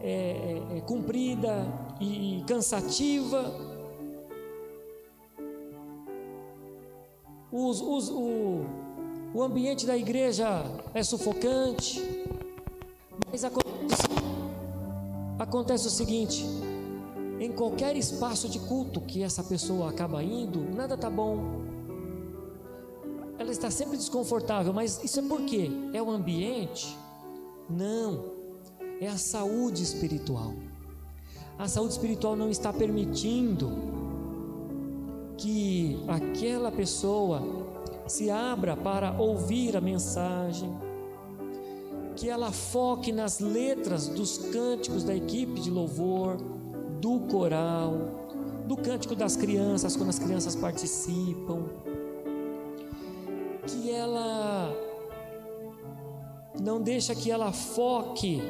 é, 0.00 0.66
é, 0.72 0.78
é 0.78 0.80
cumprida 0.80 1.64
e 2.00 2.42
cansativa. 2.46 3.54
Os, 7.50 7.80
os, 7.80 8.10
o, 8.10 8.66
o 9.34 9.42
ambiente 9.42 9.86
da 9.86 9.96
igreja 9.96 10.64
é 10.94 11.02
sufocante, 11.02 12.02
mas 13.30 13.44
acontece, 13.44 14.02
acontece 15.38 15.86
o 15.86 15.90
seguinte: 15.90 16.44
em 17.38 17.52
qualquer 17.52 17.96
espaço 17.96 18.48
de 18.48 18.58
culto 18.58 19.00
que 19.00 19.22
essa 19.22 19.42
pessoa 19.42 19.90
acaba 19.90 20.22
indo, 20.22 20.60
nada 20.74 20.94
está 20.94 21.10
bom. 21.10 21.62
Ela 23.38 23.52
está 23.52 23.70
sempre 23.70 23.96
desconfortável, 23.96 24.72
mas 24.72 25.02
isso 25.04 25.20
é 25.20 25.22
por 25.22 25.42
quê? 25.42 25.70
É 25.92 26.02
o 26.02 26.10
ambiente? 26.10 26.96
Não, 27.70 28.24
é 29.00 29.06
a 29.06 29.16
saúde 29.16 29.82
espiritual. 29.82 30.54
A 31.56 31.68
saúde 31.68 31.92
espiritual 31.92 32.34
não 32.34 32.50
está 32.50 32.72
permitindo 32.72 33.70
que 35.36 36.02
aquela 36.08 36.72
pessoa 36.72 37.67
se 38.08 38.30
abra 38.30 38.76
para 38.76 39.12
ouvir 39.12 39.76
a 39.76 39.80
mensagem, 39.80 40.74
que 42.16 42.28
ela 42.28 42.50
foque 42.50 43.12
nas 43.12 43.38
letras 43.38 44.08
dos 44.08 44.38
cânticos 44.38 45.04
da 45.04 45.14
equipe 45.14 45.60
de 45.60 45.70
louvor, 45.70 46.36
do 47.00 47.20
coral, 47.20 47.92
do 48.66 48.76
cântico 48.76 49.14
das 49.14 49.36
crianças 49.36 49.96
quando 49.96 50.08
as 50.08 50.18
crianças 50.18 50.56
participam, 50.56 51.64
que 53.66 53.90
ela 53.90 54.74
não 56.60 56.80
deixa 56.80 57.14
que 57.14 57.30
ela 57.30 57.52
foque 57.52 58.42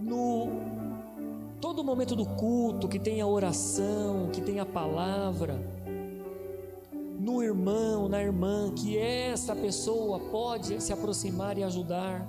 no 0.00 0.48
todo 1.60 1.84
momento 1.84 2.16
do 2.16 2.24
culto, 2.24 2.88
que 2.88 2.98
tenha 2.98 3.26
oração, 3.26 4.30
que 4.32 4.40
tenha 4.40 4.64
palavra 4.64 5.77
no 7.18 7.42
irmão, 7.42 8.08
na 8.08 8.22
irmã, 8.22 8.72
que 8.72 8.96
essa 8.96 9.54
pessoa 9.54 10.20
pode 10.20 10.80
se 10.80 10.92
aproximar 10.92 11.58
e 11.58 11.64
ajudar. 11.64 12.26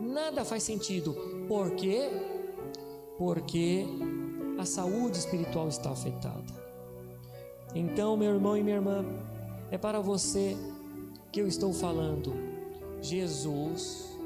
Nada 0.00 0.44
faz 0.44 0.64
sentido. 0.64 1.14
Por 1.46 1.70
quê? 1.72 2.10
Porque 3.16 3.86
a 4.58 4.64
saúde 4.64 5.18
espiritual 5.18 5.68
está 5.68 5.90
afetada. 5.90 6.66
Então, 7.74 8.16
meu 8.16 8.34
irmão 8.34 8.56
e 8.56 8.62
minha 8.62 8.76
irmã, 8.76 9.04
é 9.70 9.78
para 9.78 10.00
você 10.00 10.56
que 11.30 11.40
eu 11.40 11.46
estou 11.46 11.72
falando. 11.72 12.32
Jesus 13.00 14.18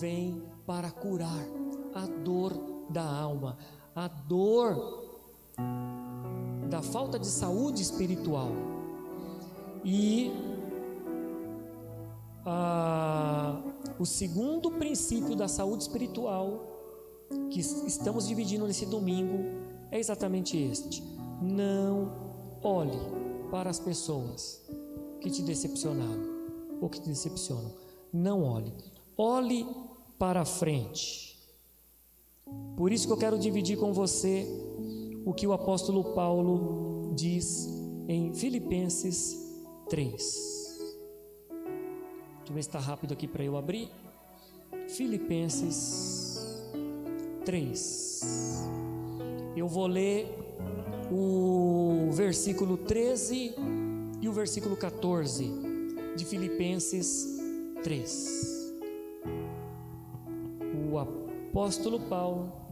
vem 0.00 0.42
para 0.66 0.90
curar 0.90 1.46
a 1.94 2.06
dor 2.06 2.52
da 2.90 3.04
alma, 3.04 3.56
a 3.94 4.08
dor 4.08 5.04
da 6.74 6.82
falta 6.82 7.20
de 7.20 7.28
saúde 7.28 7.80
espiritual. 7.80 8.50
E 9.84 10.32
ah, 12.44 13.62
o 13.96 14.04
segundo 14.04 14.72
princípio 14.72 15.36
da 15.36 15.46
saúde 15.46 15.84
espiritual 15.84 16.66
que 17.48 17.60
estamos 17.60 18.26
dividindo 18.26 18.66
nesse 18.66 18.86
domingo 18.86 19.38
é 19.92 20.00
exatamente 20.00 20.58
este: 20.58 21.00
não 21.40 22.10
olhe 22.60 22.98
para 23.52 23.70
as 23.70 23.78
pessoas 23.78 24.60
que 25.20 25.30
te 25.30 25.42
decepcionaram 25.42 26.24
ou 26.80 26.88
que 26.88 27.00
te 27.00 27.08
decepcionam. 27.08 27.70
Não 28.12 28.42
olhe. 28.42 28.72
Olhe 29.16 29.64
para 30.18 30.44
frente. 30.44 31.38
Por 32.76 32.90
isso 32.90 33.06
que 33.06 33.12
eu 33.12 33.16
quero 33.16 33.38
dividir 33.38 33.78
com 33.78 33.92
você 33.92 34.44
o 35.24 35.32
que 35.32 35.46
o 35.46 35.52
apóstolo 35.52 36.14
Paulo 36.14 37.12
diz 37.14 37.68
em 38.06 38.34
Filipenses 38.34 39.36
3. 39.88 40.20
Deixa 42.38 42.50
eu 42.50 42.54
ver 42.54 42.62
se 42.62 42.68
está 42.68 42.78
rápido 42.78 43.14
aqui 43.14 43.26
para 43.26 43.42
eu 43.42 43.56
abrir. 43.56 43.90
Filipenses 44.88 46.62
3. 47.44 48.68
Eu 49.56 49.66
vou 49.66 49.86
ler 49.86 50.28
o 51.10 52.10
versículo 52.12 52.76
13 52.76 53.54
e 54.20 54.28
o 54.28 54.32
versículo 54.32 54.76
14 54.76 55.50
de 56.16 56.24
Filipenses 56.24 57.26
3. 57.82 58.74
O 60.90 60.98
apóstolo 60.98 62.00
Paulo 62.00 62.63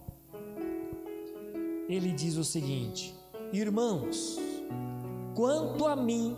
ele 1.89 2.13
diz 2.13 2.37
o 2.37 2.45
seguinte: 2.45 3.15
Irmãos, 3.53 4.39
quanto 5.35 5.87
a 5.87 5.97
mim, 5.97 6.37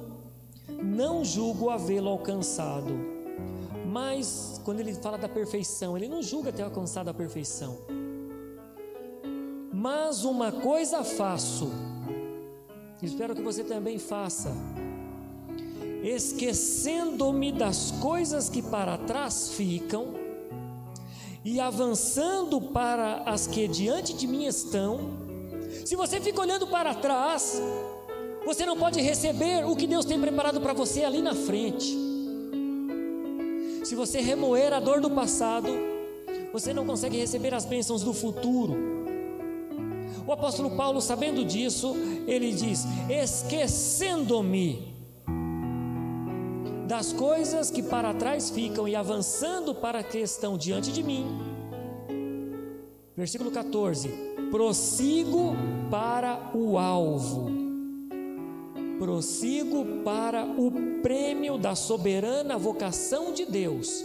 não 0.83 1.25
julgo 1.25 1.71
havê-lo 1.71 2.09
alcançado, 2.09 2.95
mas 3.87 4.61
quando 4.65 4.81
ele 4.81 4.95
fala 4.95 5.19
da 5.19 5.29
perfeição, 5.29 5.97
ele 5.97 6.09
não 6.09 6.23
julga 6.23 6.53
ter 6.53 6.63
alcançado 6.63 7.09
a 7.09 7.15
perfeição. 7.15 7.79
Mas 9.73 10.25
uma 10.25 10.51
coisa 10.51 11.05
faço, 11.05 11.71
espero 13.03 13.35
que 13.35 13.43
você 13.43 13.63
também 13.63 13.99
faça, 13.99 14.51
esquecendo-me 16.03 17.53
das 17.53 17.91
coisas 17.93 18.49
que 18.49 18.63
para 18.63 18.97
trás 18.99 19.51
ficam 19.51 20.15
e 21.45 21.61
avançando 21.61 22.61
para 22.61 23.23
as 23.27 23.47
que 23.47 23.69
diante 23.69 24.15
de 24.15 24.27
mim 24.27 24.47
estão. 24.47 25.24
Se 25.85 25.97
você 25.97 26.19
fica 26.19 26.41
olhando 26.41 26.67
para 26.67 26.95
trás, 26.95 27.61
você 28.47 28.65
não 28.65 28.77
pode 28.77 29.03
receber 29.03 29.67
o 29.67 29.77
que 29.77 29.87
Deus 29.87 30.07
tem 30.07 30.19
preparado 30.19 30.59
para 30.61 30.73
você 30.73 31.05
ali 31.05 31.21
na 31.21 31.35
frente. 31.35 31.95
Se 33.85 33.95
você 33.95 34.19
remoer 34.21 34.73
a 34.73 34.81
dor 34.81 35.03
do 35.03 35.11
passado, 35.11 35.69
você 36.53 36.73
não 36.73 36.87
consegue 36.87 37.19
receber 37.19 37.53
as 37.53 37.67
bênçãos 37.67 38.03
do 38.03 38.15
futuro. 38.15 38.75
O 40.27 40.33
apóstolo 40.33 40.71
Paulo, 40.71 41.03
sabendo 41.03 41.45
disso, 41.45 41.95
ele 42.27 42.51
diz: 42.53 42.87
esquecendo-me 43.11 44.95
das 46.89 47.13
coisas 47.13 47.71
que 47.71 47.83
para 47.83 48.15
trás 48.15 48.49
ficam 48.49 48.89
e 48.89 48.97
avançando 48.97 49.75
para 49.75 49.99
a 49.99 50.03
que 50.03 50.19
estão 50.19 50.57
diante 50.57 50.91
de 50.91 51.03
mim. 51.03 51.27
Versículo 53.15 53.51
14: 53.51 54.34
prossigo 54.51 55.55
para 55.91 56.51
o 56.55 56.79
alvo, 56.79 57.51
prossigo 58.99 60.03
para 60.05 60.45
o 60.45 61.01
prêmio 61.03 61.59
da 61.59 61.75
soberana 61.75 62.57
vocação 62.57 63.33
de 63.33 63.45
Deus 63.45 64.05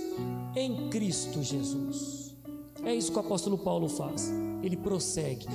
em 0.55 0.89
Cristo 0.89 1.41
Jesus. 1.41 2.35
É 2.83 2.93
isso 2.93 3.11
que 3.11 3.17
o 3.17 3.21
apóstolo 3.21 3.57
Paulo 3.57 3.87
faz. 3.89 4.31
Ele 4.63 4.77
prossegue. 4.77 5.45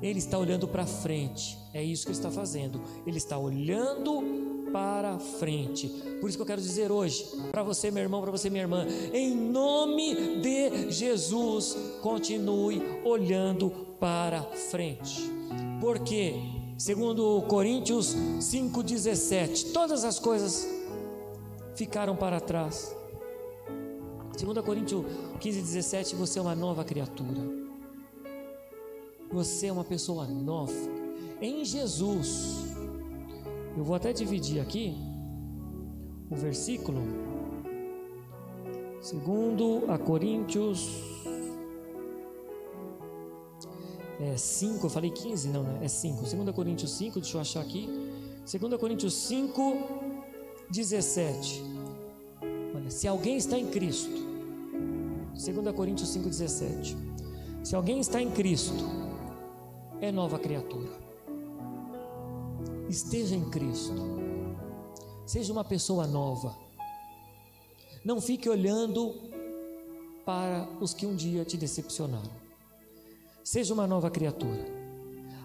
Ele 0.00 0.18
está 0.18 0.38
olhando 0.38 0.66
para 0.66 0.86
frente. 0.86 1.58
É 1.74 1.82
isso 1.82 2.04
que 2.04 2.12
ele 2.12 2.18
está 2.18 2.30
fazendo. 2.30 2.80
Ele 3.06 3.18
está 3.18 3.36
olhando 3.36 4.22
para 4.72 5.18
frente. 5.18 5.88
Por 6.20 6.28
isso 6.28 6.38
que 6.38 6.42
eu 6.42 6.46
quero 6.46 6.60
dizer 6.60 6.90
hoje, 6.90 7.26
para 7.50 7.62
você, 7.62 7.90
meu 7.90 8.02
irmão, 8.02 8.22
para 8.22 8.30
você, 8.30 8.48
minha 8.48 8.62
irmã, 8.62 8.86
em 9.12 9.34
nome 9.34 10.40
de 10.40 10.90
Jesus, 10.90 11.76
continue 12.00 12.80
olhando 13.04 13.89
para 14.00 14.42
frente. 14.42 15.30
Porque, 15.80 16.34
segundo 16.78 17.42
Coríntios 17.42 18.16
5:17, 18.40 19.72
todas 19.72 20.02
as 20.02 20.18
coisas 20.18 20.66
ficaram 21.74 22.16
para 22.16 22.40
trás. 22.40 22.96
Segundo 24.36 24.62
Coríntios 24.62 25.04
15:17, 25.38 26.16
você 26.16 26.38
é 26.38 26.42
uma 26.42 26.54
nova 26.54 26.82
criatura. 26.82 27.60
Você 29.30 29.66
é 29.66 29.72
uma 29.72 29.84
pessoa 29.84 30.26
nova 30.26 30.72
em 31.40 31.64
Jesus. 31.64 32.64
Eu 33.76 33.84
vou 33.84 33.94
até 33.94 34.12
dividir 34.12 34.60
aqui 34.60 34.96
o 36.30 36.34
versículo. 36.34 37.00
Segundo 39.00 39.84
a 39.88 39.96
Coríntios 39.96 40.88
é 44.20 44.36
5, 44.36 44.84
eu 44.84 44.90
falei 44.90 45.10
15, 45.10 45.48
não, 45.48 45.62
né? 45.62 45.80
É 45.82 45.88
5. 45.88 46.26
Segundo 46.26 46.50
a 46.50 46.52
Coríntios 46.52 46.92
5, 46.92 47.20
deixa 47.20 47.36
eu 47.38 47.40
achar 47.40 47.60
aqui. 47.62 47.88
Segundo 48.44 48.74
a 48.74 48.78
Coríntios 48.78 49.14
5, 49.14 49.76
17. 50.70 51.62
Olha, 52.74 52.90
se 52.90 53.08
alguém 53.08 53.38
está 53.38 53.58
em 53.58 53.68
Cristo. 53.68 54.10
Segundo 55.34 55.68
a 55.68 55.72
Coríntios 55.72 56.10
5, 56.10 56.28
17. 56.28 56.96
Se 57.64 57.74
alguém 57.74 57.98
está 57.98 58.20
em 58.20 58.30
Cristo, 58.30 58.84
é 60.02 60.12
nova 60.12 60.38
criatura. 60.38 60.90
Esteja 62.90 63.34
em 63.34 63.48
Cristo. 63.48 63.94
Seja 65.24 65.50
uma 65.50 65.64
pessoa 65.64 66.06
nova. 66.06 66.54
Não 68.04 68.20
fique 68.20 68.50
olhando 68.50 69.14
para 70.26 70.68
os 70.78 70.92
que 70.92 71.06
um 71.06 71.14
dia 71.14 71.44
te 71.44 71.56
decepcionaram. 71.56 72.39
Seja 73.42 73.72
uma 73.74 73.86
nova 73.86 74.10
criatura. 74.10 74.64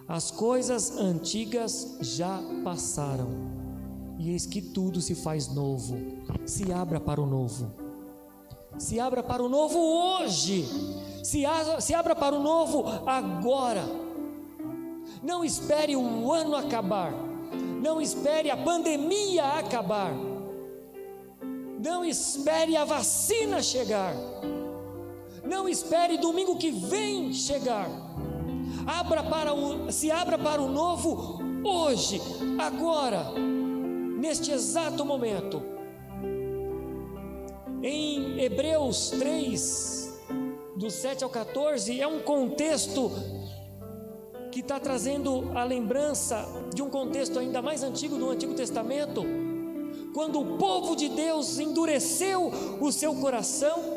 As 0.07 0.29
coisas 0.29 0.97
antigas 0.97 1.97
já 2.01 2.39
passaram, 2.63 3.29
e 4.19 4.31
eis 4.31 4.45
que 4.45 4.61
tudo 4.61 5.01
se 5.01 5.15
faz 5.15 5.47
novo. 5.47 5.97
Se 6.45 6.71
abra 6.71 6.99
para 6.99 7.21
o 7.21 7.25
novo. 7.25 7.73
Se 8.77 8.99
abra 8.99 9.23
para 9.23 9.41
o 9.43 9.49
novo 9.49 9.79
hoje. 9.79 10.65
Se, 11.23 11.45
abra, 11.45 11.81
se 11.81 11.93
abra 11.93 12.15
para 12.15 12.35
o 12.35 12.41
novo 12.41 12.85
agora. 13.05 13.83
Não 15.23 15.43
espere 15.43 15.95
o 15.95 16.31
ano 16.31 16.55
acabar. 16.55 17.11
Não 17.81 18.01
espere 18.01 18.49
a 18.49 18.57
pandemia 18.57 19.43
acabar. 19.43 20.13
Não 21.83 22.05
espere 22.05 22.75
a 22.75 22.85
vacina 22.85 23.61
chegar. 23.61 24.13
Não 25.45 25.69
espere 25.69 26.17
domingo 26.17 26.57
que 26.57 26.71
vem 26.71 27.33
chegar. 27.33 27.89
Abra 28.85 29.23
para 29.23 29.53
o, 29.53 29.91
se 29.91 30.11
abra 30.11 30.37
para 30.37 30.61
o 30.61 30.69
novo 30.69 31.39
hoje, 31.63 32.21
agora, 32.59 33.31
neste 34.19 34.51
exato 34.51 35.05
momento. 35.05 35.61
Em 37.81 38.39
Hebreus 38.39 39.11
3, 39.11 40.19
do 40.75 40.89
7 40.89 41.23
ao 41.23 41.29
14, 41.29 41.99
é 41.99 42.07
um 42.07 42.19
contexto 42.19 43.11
que 44.51 44.61
está 44.61 44.79
trazendo 44.79 45.51
a 45.53 45.63
lembrança 45.63 46.47
de 46.73 46.81
um 46.81 46.89
contexto 46.89 47.37
ainda 47.37 47.61
mais 47.61 47.83
antigo 47.83 48.17
do 48.17 48.29
Antigo 48.29 48.53
Testamento, 48.53 49.23
quando 50.13 50.39
o 50.39 50.57
povo 50.57 50.95
de 50.95 51.09
Deus 51.09 51.59
endureceu 51.59 52.51
o 52.79 52.91
seu 52.91 53.13
coração 53.15 53.94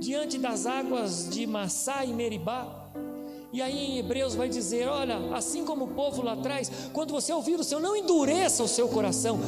diante 0.00 0.38
das 0.38 0.66
águas 0.66 1.28
de 1.28 1.46
Massá 1.46 2.04
e 2.04 2.12
Meribá. 2.12 2.90
E 3.52 3.60
aí 3.60 3.76
em 3.78 3.98
Hebreus 3.98 4.34
vai 4.34 4.48
dizer: 4.48 4.88
olha, 4.88 5.34
assim 5.34 5.64
como 5.64 5.84
o 5.84 5.88
povo 5.88 6.22
lá 6.22 6.32
atrás, 6.32 6.70
quando 6.92 7.12
você 7.12 7.32
ouvir 7.32 7.60
o 7.60 7.64
Senhor, 7.64 7.80
não 7.80 7.94
endureça 7.94 8.64
o 8.64 8.68
seu 8.68 8.88
coração. 8.88 9.38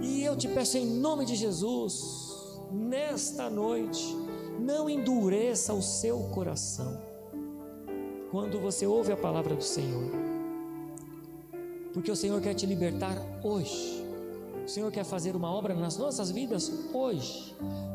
E 0.00 0.22
eu 0.22 0.36
te 0.36 0.46
peço 0.48 0.78
em 0.78 0.86
nome 0.86 1.24
de 1.24 1.34
Jesus, 1.34 2.62
nesta 2.70 3.50
noite, 3.50 4.16
não 4.60 4.88
endureça 4.88 5.74
o 5.74 5.82
seu 5.82 6.20
coração 6.34 6.98
quando 8.30 8.60
você 8.60 8.86
ouve 8.86 9.12
a 9.12 9.16
palavra 9.16 9.54
do 9.54 9.62
Senhor. 9.62 10.10
porque 11.92 12.10
o 12.10 12.16
Senhor 12.16 12.38
quer 12.42 12.52
te 12.52 12.66
libertar 12.66 13.16
hoje. 13.42 14.05
O 14.66 14.68
Senhor 14.68 14.90
quer 14.90 15.04
fazer 15.04 15.36
uma 15.36 15.48
obra 15.48 15.76
nas 15.76 15.96
nossas 15.96 16.32
vidas 16.32 16.72
hoje. 16.92 17.54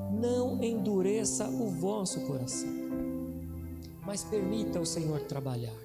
Não 0.10 0.64
endureça 0.64 1.50
o 1.50 1.70
vosso 1.70 2.22
coração, 2.22 2.70
mas 4.06 4.24
permita 4.24 4.80
o 4.80 4.86
Senhor 4.86 5.20
trabalhar. 5.24 5.76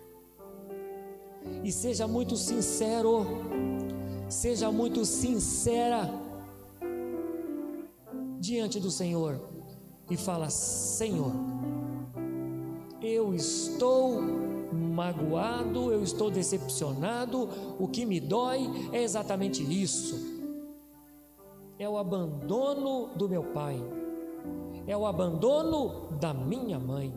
E 1.64 1.72
seja 1.72 2.06
muito 2.06 2.36
sincero, 2.36 3.26
seja 4.28 4.70
muito 4.70 5.04
sincera 5.04 6.08
diante 8.38 8.78
do 8.78 8.90
Senhor 8.90 9.40
e 10.08 10.16
fala: 10.16 10.48
Senhor, 10.50 11.32
eu 13.02 13.34
estou 13.34 14.22
magoado, 14.72 15.90
eu 15.90 16.04
estou 16.04 16.30
decepcionado, 16.30 17.48
o 17.76 17.88
que 17.88 18.06
me 18.06 18.20
dói 18.20 18.70
é 18.92 19.02
exatamente 19.02 19.64
isso. 19.64 20.35
É 21.78 21.86
o 21.86 21.98
abandono 21.98 23.10
do 23.14 23.28
meu 23.28 23.44
pai, 23.44 23.78
é 24.86 24.96
o 24.96 25.04
abandono 25.04 26.08
da 26.18 26.32
minha 26.32 26.78
mãe, 26.78 27.12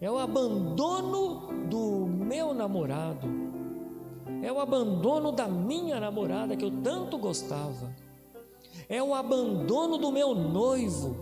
é 0.00 0.10
o 0.10 0.18
abandono 0.18 1.66
do 1.68 2.04
meu 2.06 2.52
namorado, 2.52 3.28
é 4.42 4.50
o 4.50 4.58
abandono 4.58 5.30
da 5.30 5.46
minha 5.46 6.00
namorada 6.00 6.56
que 6.56 6.64
eu 6.64 6.82
tanto 6.82 7.16
gostava, 7.16 7.94
é 8.88 9.00
o 9.00 9.14
abandono 9.14 9.98
do 9.98 10.10
meu 10.10 10.34
noivo, 10.34 11.14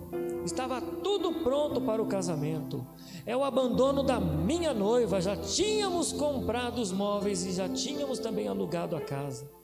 estava 0.43 0.81
tudo 0.81 1.33
pronto 1.43 1.83
para 1.83 2.01
o 2.01 2.07
casamento, 2.07 2.87
é 3.27 3.37
o 3.37 3.45
abandono 3.45 4.03
da 4.03 4.19
minha 4.19 4.73
noiva, 4.73 5.21
já 5.21 5.37
tínhamos 5.37 6.15
comprado 6.15 6.81
os 6.81 6.93
móveis 6.93 7.45
e 7.45 7.53
já 7.53 7.69
tínhamos 7.69 8.19
também 8.19 8.49
alugado 8.49 8.97
a 8.97 9.03
casa. 9.03 9.62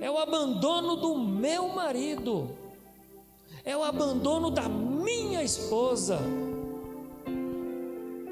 É 0.00 0.10
o 0.10 0.18
abandono 0.18 0.96
do 0.96 1.16
meu 1.16 1.68
marido. 1.68 2.50
É 3.64 3.76
o 3.76 3.82
abandono 3.82 4.50
da 4.50 4.68
minha 4.68 5.42
esposa. 5.42 6.18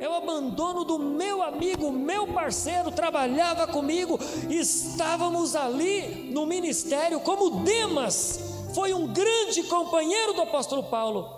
É 0.00 0.08
o 0.08 0.14
abandono 0.14 0.82
do 0.82 0.98
meu 0.98 1.42
amigo, 1.42 1.92
meu 1.92 2.26
parceiro, 2.28 2.90
trabalhava 2.90 3.66
comigo, 3.66 4.18
estávamos 4.48 5.54
ali 5.54 6.30
no 6.32 6.46
ministério 6.46 7.20
como 7.20 7.62
Demas, 7.62 8.40
foi 8.74 8.94
um 8.94 9.06
grande 9.12 9.62
companheiro 9.64 10.32
do 10.32 10.40
apóstolo 10.40 10.84
Paulo. 10.84 11.36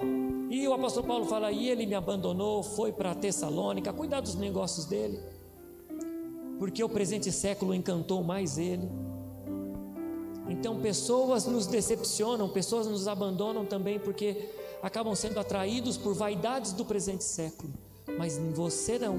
E 0.49 0.69
o 0.69 0.73
apóstolo 0.73 1.05
Paulo 1.05 1.25
fala: 1.25 1.51
e 1.51 1.69
ele 1.69 1.87
me 1.87 1.97
abandonou, 1.97 2.63
foi 2.63 2.93
para 2.93 3.17
Tessalônica, 3.17 3.93
cuidar 3.93 4.21
dos 4.21 4.37
negócios 4.37 4.87
dele, 4.87 5.19
porque 6.61 6.85
o 6.85 6.89
presente 6.89 7.33
século 7.33 7.75
encantou 7.75 8.23
mais 8.23 8.59
ele. 8.59 8.89
Então, 10.63 10.77
pessoas 10.77 11.45
nos 11.45 11.67
decepcionam, 11.67 12.49
pessoas 12.49 12.87
nos 12.87 13.09
abandonam 13.09 13.67
também 13.67 13.99
porque 13.99 14.49
acabam 14.81 15.13
sendo 15.13 15.41
atraídos 15.41 15.97
por 15.97 16.15
vaidades 16.15 16.73
do 16.73 16.85
presente 16.85 17.25
século. 17.25 17.73
Mas 18.17 18.39
você 18.55 18.97
não, 18.97 19.19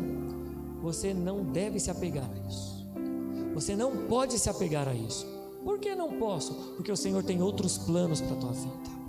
você 0.81 1.13
não 1.13 1.43
deve 1.43 1.81
se 1.81 1.91
apegar 1.91 2.29
a 2.31 2.47
isso. 2.47 2.87
Você 3.53 3.75
não 3.75 4.07
pode 4.07 4.39
se 4.39 4.49
apegar 4.49 4.87
a 4.87 4.95
isso. 4.95 5.27
Por 5.65 5.79
que 5.79 5.93
não 5.93 6.17
posso? 6.17 6.53
Porque 6.77 6.89
o 6.89 6.95
Senhor 6.95 7.21
tem 7.25 7.41
outros 7.41 7.77
planos 7.77 8.21
para 8.21 8.37
a 8.37 8.39
tua 8.39 8.51
vida 8.53 9.02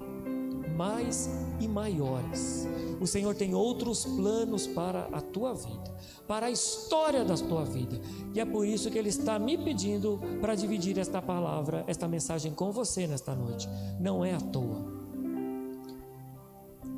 mais 0.76 1.28
e 1.60 1.68
maiores. 1.68 2.66
O 3.00 3.06
Senhor 3.06 3.34
tem 3.34 3.54
outros 3.54 4.04
planos 4.04 4.66
para 4.66 5.08
a 5.12 5.20
tua 5.20 5.54
vida, 5.54 5.94
para 6.26 6.46
a 6.46 6.50
história 6.50 7.24
da 7.24 7.34
tua 7.34 7.64
vida. 7.64 8.00
E 8.34 8.40
é 8.40 8.44
por 8.44 8.66
isso 8.66 8.90
que 8.90 8.98
Ele 8.98 9.08
está 9.08 9.38
me 9.38 9.56
pedindo 9.56 10.20
para 10.40 10.54
dividir 10.54 10.98
esta 10.98 11.20
palavra, 11.20 11.84
esta 11.86 12.08
mensagem 12.08 12.52
com 12.52 12.70
você 12.72 13.06
nesta 13.06 13.34
noite. 13.34 13.68
Não 14.00 14.24
é 14.24 14.34
à 14.34 14.40
toa. 14.40 14.94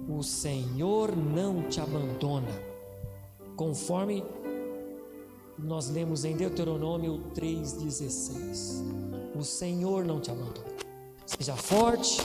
O 0.08 0.22
Senhor 0.22 1.16
não 1.16 1.68
te 1.68 1.80
abandona, 1.80 2.48
conforme 3.56 4.22
nós 5.58 5.88
lemos 5.88 6.24
em 6.24 6.36
Deuteronômio 6.36 7.24
3,16. 7.34 8.84
O 9.34 9.42
Senhor 9.42 10.04
não 10.04 10.20
te 10.20 10.30
abandona. 10.30 10.76
Seja 11.26 11.56
forte, 11.56 12.18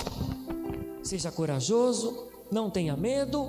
seja 1.04 1.32
corajoso, 1.32 2.28
não 2.52 2.70
tenha 2.70 2.96
medo, 2.96 3.48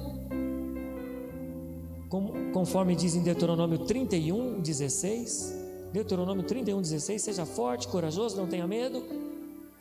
conforme 2.52 2.94
diz 2.94 3.14
em 3.14 3.22
Deuteronômio 3.22 3.78
31, 3.80 4.60
16. 4.60 5.54
Deuteronômio 5.92 6.44
31, 6.44 6.80
16: 6.80 7.22
Seja 7.22 7.44
forte, 7.44 7.88
corajoso, 7.88 8.36
não 8.36 8.46
tenha 8.46 8.66
medo, 8.66 9.02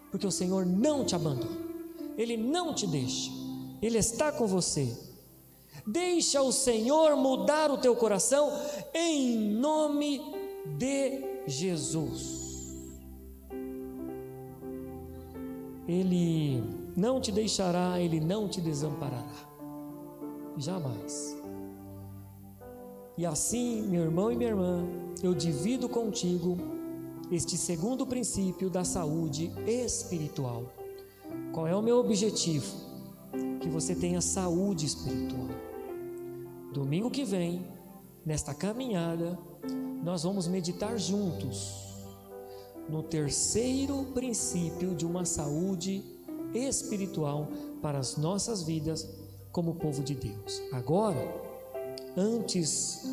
porque 0.09 0.27
o 0.27 0.31
Senhor 0.31 0.65
não 0.65 1.05
te 1.05 1.15
abandona, 1.15 1.57
Ele 2.17 2.35
não 2.35 2.73
te 2.73 2.87
deixa, 2.87 3.31
Ele 3.81 3.97
está 3.97 4.31
com 4.31 4.45
você. 4.47 4.91
Deixa 5.85 6.41
o 6.41 6.51
Senhor 6.51 7.15
mudar 7.15 7.71
o 7.71 7.77
teu 7.77 7.95
coração 7.95 8.51
em 8.93 9.37
nome 9.39 10.21
de 10.77 11.43
Jesus. 11.47 12.41
Ele 15.87 16.80
não 16.95 17.21
te 17.21 17.31
deixará, 17.31 17.99
Ele 17.99 18.19
não 18.19 18.47
te 18.47 18.59
desamparará. 18.59 19.51
Jamais. 20.57 21.37
E 23.17 23.25
assim, 23.25 23.83
meu 23.83 24.03
irmão 24.03 24.31
e 24.31 24.35
minha 24.35 24.49
irmã, 24.49 24.85
eu 25.21 25.33
divido 25.33 25.87
contigo 25.87 26.57
este 27.31 27.57
segundo 27.57 28.05
princípio 28.05 28.69
da 28.69 28.83
saúde 28.83 29.51
espiritual. 29.65 30.63
Qual 31.53 31.67
é 31.67 31.75
o 31.75 31.81
meu 31.81 31.97
objetivo? 31.97 32.65
Que 33.59 33.69
você 33.69 33.95
tenha 33.95 34.21
saúde 34.21 34.85
espiritual. 34.85 35.47
Domingo 36.73 37.11
que 37.11 37.23
vem, 37.23 37.65
nesta 38.25 38.53
caminhada, 38.53 39.37
nós 40.03 40.23
vamos 40.23 40.47
meditar 40.47 40.97
juntos 40.97 41.91
no 42.89 43.03
terceiro 43.03 44.05
princípio 44.13 44.95
de 44.95 45.05
uma 45.05 45.25
saúde 45.25 45.97
espiritual 45.97 46.20
para 47.81 47.99
as 47.99 48.17
nossas 48.17 48.63
vidas 48.63 49.07
como 49.51 49.75
povo 49.75 50.03
de 50.03 50.15
Deus. 50.15 50.61
Agora, 50.71 51.19
antes 52.15 53.03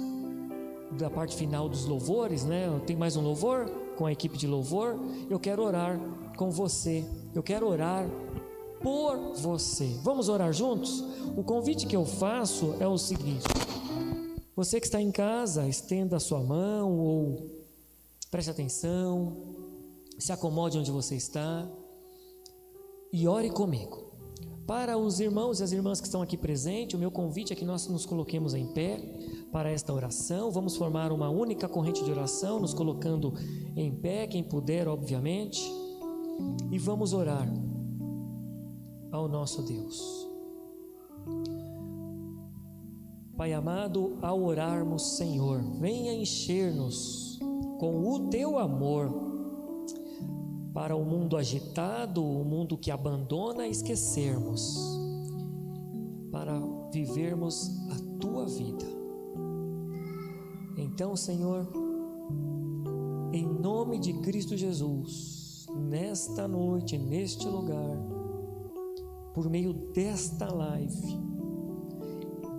da 0.92 1.10
parte 1.10 1.36
final 1.36 1.68
dos 1.68 1.84
louvores, 1.84 2.44
né? 2.44 2.68
Tem 2.86 2.96
mais 2.96 3.16
um 3.16 3.22
louvor 3.22 3.70
com 3.96 4.06
a 4.06 4.12
equipe 4.12 4.38
de 4.38 4.46
louvor. 4.46 4.98
Eu 5.28 5.38
quero 5.38 5.62
orar 5.62 5.98
com 6.36 6.50
você. 6.50 7.04
Eu 7.34 7.42
quero 7.42 7.68
orar 7.68 8.08
por 8.82 9.34
você. 9.36 9.86
Vamos 10.02 10.28
orar 10.28 10.52
juntos? 10.52 11.04
O 11.36 11.42
convite 11.42 11.86
que 11.86 11.96
eu 11.96 12.04
faço 12.04 12.74
é 12.80 12.86
o 12.86 12.96
seguinte: 12.96 13.44
você 14.54 14.80
que 14.80 14.86
está 14.86 15.00
em 15.00 15.10
casa, 15.10 15.68
estenda 15.68 16.16
a 16.16 16.20
sua 16.20 16.42
mão 16.42 16.98
ou 16.98 17.50
preste 18.30 18.50
atenção, 18.50 19.36
se 20.18 20.32
acomode 20.32 20.78
onde 20.78 20.90
você 20.90 21.16
está 21.16 21.68
e 23.12 23.26
ore 23.26 23.50
comigo. 23.50 24.08
Para 24.66 24.98
os 24.98 25.18
irmãos 25.18 25.60
e 25.60 25.62
as 25.62 25.72
irmãs 25.72 25.98
que 25.98 26.06
estão 26.06 26.20
aqui 26.20 26.36
presentes, 26.36 26.94
o 26.94 26.98
meu 26.98 27.10
convite 27.10 27.54
é 27.54 27.56
que 27.56 27.64
nós 27.64 27.86
nos 27.88 28.04
coloquemos 28.04 28.52
em 28.52 28.66
pé 28.66 29.00
para 29.50 29.70
esta 29.70 29.94
oração. 29.94 30.50
Vamos 30.50 30.76
formar 30.76 31.10
uma 31.10 31.30
única 31.30 31.66
corrente 31.66 32.04
de 32.04 32.10
oração, 32.10 32.60
nos 32.60 32.74
colocando 32.74 33.32
em 33.74 33.90
pé, 33.90 34.26
quem 34.26 34.42
puder, 34.44 34.86
obviamente, 34.86 35.62
e 36.70 36.78
vamos 36.78 37.14
orar 37.14 37.48
ao 39.10 39.26
nosso 39.26 39.62
Deus. 39.62 40.28
Pai 43.38 43.54
amado, 43.54 44.18
ao 44.20 44.42
orarmos, 44.42 45.16
Senhor, 45.16 45.62
venha 45.78 46.12
encher-nos 46.12 47.38
com 47.78 48.06
o 48.06 48.28
teu 48.28 48.58
amor 48.58 49.27
para 50.72 50.94
o 50.94 51.04
mundo 51.04 51.36
agitado, 51.36 52.22
o 52.22 52.44
mundo 52.44 52.76
que 52.76 52.90
abandona, 52.90 53.66
esquecermos, 53.66 54.78
para 56.30 56.60
vivermos 56.92 57.70
a 57.90 58.20
tua 58.20 58.46
vida. 58.46 58.84
Então, 60.76 61.16
Senhor, 61.16 61.66
em 63.32 63.46
nome 63.46 63.98
de 63.98 64.12
Cristo 64.14 64.56
Jesus, 64.56 65.66
nesta 65.74 66.46
noite, 66.46 66.96
neste 66.96 67.46
lugar, 67.46 67.96
por 69.34 69.48
meio 69.48 69.72
desta 69.72 70.52
live, 70.52 71.18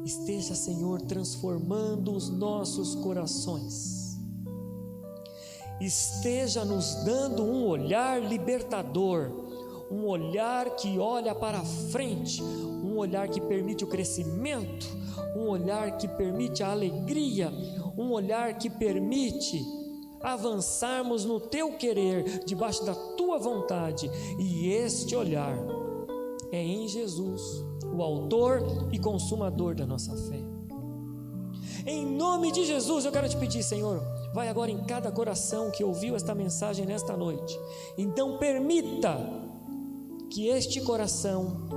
esteja, 0.03 0.55
Senhor, 0.55 1.01
transformando 1.01 2.13
os 2.13 2.29
nossos 2.29 2.95
corações 2.95 3.98
esteja 5.79 6.65
nos 6.65 6.95
dando 7.03 7.43
um 7.43 7.67
olhar 7.67 8.21
libertador, 8.21 9.31
um 9.91 10.05
olhar 10.05 10.75
que 10.75 10.99
olha 10.99 11.33
para 11.33 11.63
frente, 11.63 12.41
um 12.43 12.97
olhar 12.97 13.27
que 13.27 13.41
permite 13.41 13.83
o 13.83 13.87
crescimento, 13.87 14.87
um 15.35 15.47
olhar 15.49 15.97
que 15.97 16.07
permite 16.07 16.61
a 16.61 16.71
alegria, 16.71 17.51
um 17.97 18.11
olhar 18.11 18.57
que 18.57 18.69
permite 18.69 19.65
avançarmos 20.21 21.23
no 21.23 21.39
teu 21.39 21.73
querer, 21.73 22.43
debaixo 22.45 22.85
da 22.85 22.93
tua 22.93 23.39
vontade, 23.39 24.09
e 24.37 24.67
este 24.69 25.15
olhar 25.15 25.57
é 26.51 26.61
em 26.61 26.87
Jesus, 26.87 27.41
o 27.95 28.01
Autor 28.01 28.61
e 28.91 28.99
Consumador 28.99 29.75
da 29.75 29.85
nossa 29.85 30.15
fé. 30.15 30.39
Em 31.85 32.05
nome 32.05 32.51
de 32.51 32.65
Jesus, 32.65 33.05
eu 33.05 33.11
quero 33.11 33.29
te 33.29 33.37
pedir, 33.37 33.63
Senhor, 33.63 34.01
vai 34.33 34.47
agora 34.47 34.71
em 34.71 34.83
cada 34.83 35.11
coração 35.11 35.71
que 35.71 35.83
ouviu 35.83 36.15
esta 36.15 36.35
mensagem 36.35 36.85
nesta 36.85 37.15
noite. 37.17 37.59
Então, 37.97 38.37
permita 38.37 39.17
que 40.29 40.47
este 40.47 40.81
coração 40.81 41.67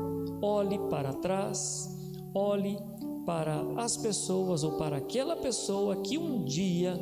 olhe 0.42 0.78
para 0.90 1.12
trás, 1.14 1.88
olhe 2.34 2.78
para 3.24 3.62
as 3.76 3.96
pessoas 3.96 4.64
ou 4.64 4.72
para 4.72 4.96
aquela 4.96 5.36
pessoa 5.36 5.96
que 5.96 6.18
um 6.18 6.44
dia 6.44 6.98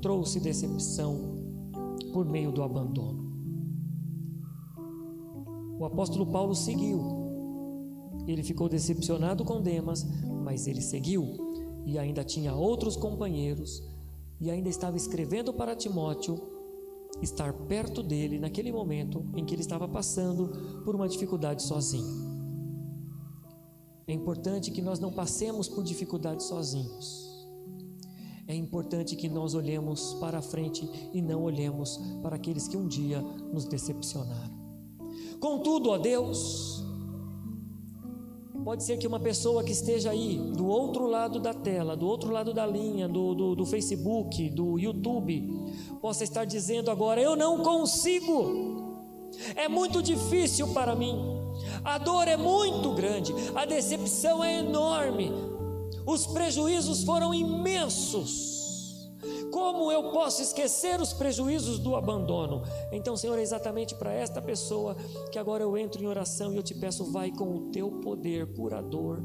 trouxe 0.00 0.40
decepção 0.40 1.18
por 2.12 2.24
meio 2.24 2.52
do 2.52 2.62
abandono. 2.62 3.24
O 5.78 5.84
apóstolo 5.84 6.26
Paulo 6.26 6.54
seguiu. 6.54 7.02
Ele 8.26 8.42
ficou 8.42 8.68
decepcionado 8.68 9.44
com 9.44 9.60
Demas, 9.60 10.06
mas 10.42 10.66
ele 10.66 10.80
seguiu 10.80 11.36
e 11.84 11.98
ainda 11.98 12.24
tinha 12.24 12.54
outros 12.54 12.96
companheiros 12.96 13.82
e 14.44 14.50
ainda 14.50 14.68
estava 14.68 14.94
escrevendo 14.94 15.54
para 15.54 15.74
Timóteo 15.74 16.38
estar 17.22 17.50
perto 17.66 18.02
dele 18.02 18.38
naquele 18.38 18.70
momento 18.70 19.24
em 19.34 19.42
que 19.42 19.54
ele 19.54 19.62
estava 19.62 19.88
passando 19.88 20.82
por 20.84 20.94
uma 20.94 21.08
dificuldade 21.08 21.62
sozinho. 21.62 22.34
É 24.06 24.12
importante 24.12 24.70
que 24.70 24.82
nós 24.82 24.98
não 25.00 25.10
passemos 25.10 25.66
por 25.66 25.82
dificuldades 25.82 26.44
sozinhos. 26.44 27.48
É 28.46 28.54
importante 28.54 29.16
que 29.16 29.30
nós 29.30 29.54
olhemos 29.54 30.12
para 30.20 30.40
a 30.40 30.42
frente 30.42 30.86
e 31.14 31.22
não 31.22 31.42
olhemos 31.42 31.98
para 32.22 32.36
aqueles 32.36 32.68
que 32.68 32.76
um 32.76 32.86
dia 32.86 33.22
nos 33.22 33.64
decepcionaram. 33.64 34.52
Contudo, 35.40 35.88
ó 35.88 35.96
Deus, 35.96 36.83
pode 38.62 38.84
ser 38.84 38.98
que 38.98 39.06
uma 39.06 39.18
pessoa 39.18 39.64
que 39.64 39.72
esteja 39.72 40.10
aí 40.10 40.36
do 40.38 40.66
outro 40.66 41.06
lado 41.06 41.40
da 41.40 41.52
tela, 41.52 41.96
do 41.96 42.06
outro 42.06 42.30
lado 42.30 42.52
da 42.52 42.66
linha, 42.66 43.08
do, 43.08 43.34
do, 43.34 43.54
do 43.54 43.66
Facebook, 43.66 44.50
do 44.50 44.78
YouTube, 44.78 45.50
possa 46.00 46.22
estar 46.22 46.44
dizendo 46.44 46.90
agora: 46.90 47.20
Eu 47.20 47.34
não 47.34 47.62
consigo, 47.62 49.00
é 49.56 49.68
muito 49.68 50.02
difícil 50.02 50.68
para 50.72 50.94
mim. 50.94 51.16
A 51.84 51.98
dor 51.98 52.28
é 52.28 52.36
muito 52.36 52.92
grande, 52.94 53.32
a 53.54 53.64
decepção 53.64 54.42
é 54.42 54.58
enorme, 54.58 55.32
os 56.06 56.26
prejuízos 56.26 57.04
foram 57.04 57.32
imensos. 57.32 58.53
Como 59.54 59.92
eu 59.92 60.10
posso 60.10 60.42
esquecer 60.42 61.00
os 61.00 61.12
prejuízos 61.12 61.78
do 61.78 61.94
abandono? 61.94 62.64
Então, 62.90 63.16
Senhor, 63.16 63.38
é 63.38 63.42
exatamente 63.42 63.94
para 63.94 64.12
esta 64.12 64.42
pessoa 64.42 64.96
que 65.30 65.38
agora 65.38 65.62
eu 65.62 65.78
entro 65.78 66.02
em 66.02 66.08
oração 66.08 66.52
e 66.52 66.56
eu 66.56 66.62
te 66.62 66.74
peço, 66.74 67.04
vai 67.12 67.30
com 67.30 67.54
o 67.54 67.70
teu 67.70 67.88
poder 68.00 68.52
curador 68.52 69.22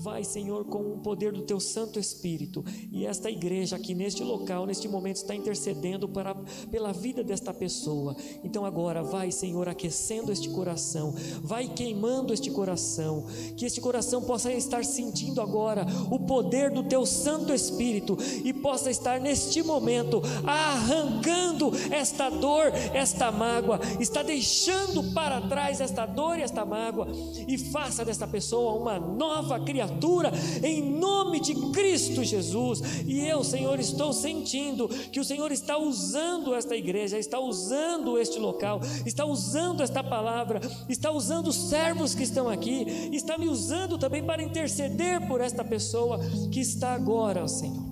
Vai, 0.00 0.22
Senhor, 0.22 0.64
com 0.66 0.92
o 0.92 0.98
poder 0.98 1.32
do 1.32 1.42
teu 1.42 1.58
Santo 1.58 1.98
Espírito. 1.98 2.64
E 2.92 3.04
esta 3.04 3.28
igreja 3.28 3.74
aqui 3.74 3.94
neste 3.94 4.22
local, 4.22 4.64
neste 4.64 4.86
momento, 4.86 5.16
está 5.16 5.34
intercedendo 5.34 6.08
para, 6.08 6.36
pela 6.70 6.92
vida 6.92 7.24
desta 7.24 7.52
pessoa. 7.52 8.14
Então 8.44 8.64
agora, 8.64 9.02
vai, 9.02 9.32
Senhor, 9.32 9.68
aquecendo 9.68 10.30
este 10.30 10.48
coração, 10.50 11.12
vai 11.42 11.66
queimando 11.66 12.32
este 12.32 12.48
coração, 12.48 13.26
que 13.56 13.66
este 13.66 13.80
coração 13.80 14.22
possa 14.22 14.52
estar 14.52 14.84
sentindo 14.84 15.40
agora 15.40 15.84
o 16.08 16.20
poder 16.20 16.70
do 16.70 16.84
teu 16.84 17.04
Santo 17.04 17.52
Espírito 17.52 18.16
e 18.44 18.52
possa 18.52 18.92
estar 18.92 19.18
neste 19.20 19.64
momento 19.64 20.22
arrancando 20.46 21.72
esta 21.90 22.30
dor, 22.30 22.68
esta 22.94 23.32
mágoa, 23.32 23.80
está 23.98 24.22
deixando 24.22 25.12
para 25.12 25.40
trás 25.40 25.80
esta 25.80 26.06
dor 26.06 26.38
e 26.38 26.42
esta 26.42 26.64
mágoa. 26.64 27.08
E 27.48 27.58
faça 27.58 28.04
desta 28.04 28.28
pessoa 28.28 28.80
uma 28.80 28.96
nova 29.00 29.58
criatura 29.58 29.87
criatura 29.88 30.32
em 30.62 30.82
nome 30.82 31.40
de 31.40 31.54
Cristo 31.72 32.22
Jesus. 32.22 32.82
E 33.06 33.26
eu, 33.26 33.42
Senhor, 33.42 33.80
estou 33.80 34.12
sentindo 34.12 34.88
que 34.88 35.20
o 35.20 35.24
Senhor 35.24 35.50
está 35.50 35.78
usando 35.78 36.54
esta 36.54 36.76
igreja, 36.76 37.18
está 37.18 37.38
usando 37.40 38.18
este 38.18 38.38
local, 38.38 38.80
está 39.06 39.24
usando 39.24 39.82
esta 39.82 40.02
palavra, 40.02 40.60
está 40.88 41.10
usando 41.10 41.48
os 41.48 41.56
servos 41.56 42.14
que 42.14 42.22
estão 42.22 42.48
aqui, 42.48 43.10
está 43.12 43.38
me 43.38 43.48
usando 43.48 43.98
também 43.98 44.24
para 44.24 44.42
interceder 44.42 45.26
por 45.26 45.40
esta 45.40 45.64
pessoa 45.64 46.20
que 46.52 46.60
está 46.60 46.92
agora, 46.92 47.46
Senhor, 47.48 47.86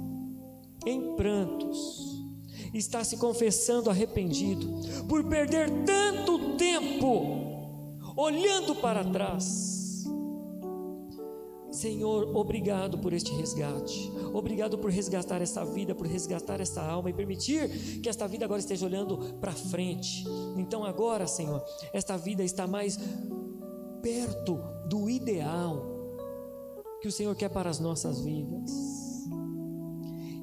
em 0.85 1.15
prantos 1.17 2.07
está 2.75 3.03
se 3.03 3.17
confessando 3.17 3.89
arrependido 3.89 4.81
por 5.09 5.25
perder 5.25 5.71
tanto 5.87 6.57
tempo 6.57 7.47
olhando 8.15 8.75
para 8.75 9.03
trás. 9.03 9.86
Senhor, 11.71 12.35
obrigado 12.35 12.99
por 12.99 13.13
este 13.13 13.33
resgate. 13.33 14.11
Obrigado 14.33 14.79
por 14.79 14.91
resgatar 14.91 15.43
essa 15.43 15.65
vida, 15.65 15.95
por 15.95 16.07
resgatar 16.07 16.61
essa 16.61 16.83
alma 16.83 17.11
e 17.11 17.13
permitir 17.13 18.01
que 18.01 18.09
esta 18.09 18.27
vida 18.27 18.45
agora 18.45 18.61
esteja 18.61 18.87
olhando 18.87 19.19
para 19.41 19.53
frente. 19.53 20.25
Então, 20.57 20.85
agora, 20.85 21.27
Senhor, 21.27 21.63
esta 21.93 22.17
vida 22.17 22.43
está 22.43 22.67
mais 22.67 22.99
perto 24.01 24.59
do 24.89 25.11
ideal 25.11 25.97
que 27.01 27.09
o 27.09 27.13
Senhor 27.13 27.35
quer 27.35 27.51
para 27.51 27.69
as 27.69 27.81
nossas 27.81 28.21
vidas. 28.21 28.71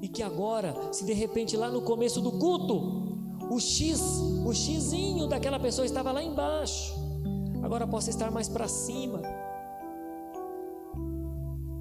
E 0.01 0.07
que 0.07 0.21
agora, 0.21 0.75
se 0.91 1.05
de 1.05 1.13
repente 1.13 1.55
lá 1.55 1.69
no 1.69 1.81
começo 1.81 2.19
do 2.21 2.33
culto, 2.33 3.17
o 3.49 3.59
X, 3.59 3.99
o 4.45 4.53
xizinho 4.53 5.27
daquela 5.27 5.59
pessoa 5.59 5.85
estava 5.85 6.11
lá 6.11 6.21
embaixo, 6.21 6.93
agora 7.63 7.87
possa 7.87 8.09
estar 8.09 8.29
mais 8.29 8.49
para 8.49 8.67
cima 8.67 9.21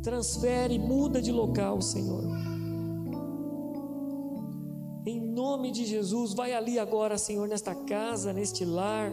Transfere, 0.03 0.81
muda 0.81 1.23
de 1.23 1.31
local, 1.31 1.81
Senhor. 1.81 2.25
Em 5.07 5.21
nome 5.21 5.71
de 5.71 5.85
Jesus, 5.85 6.35
vai 6.35 6.53
ali 6.53 6.77
agora, 6.77 7.17
Senhor, 7.17 7.47
nesta 7.47 7.73
casa, 7.73 8.33
neste 8.33 8.65
lar, 8.65 9.13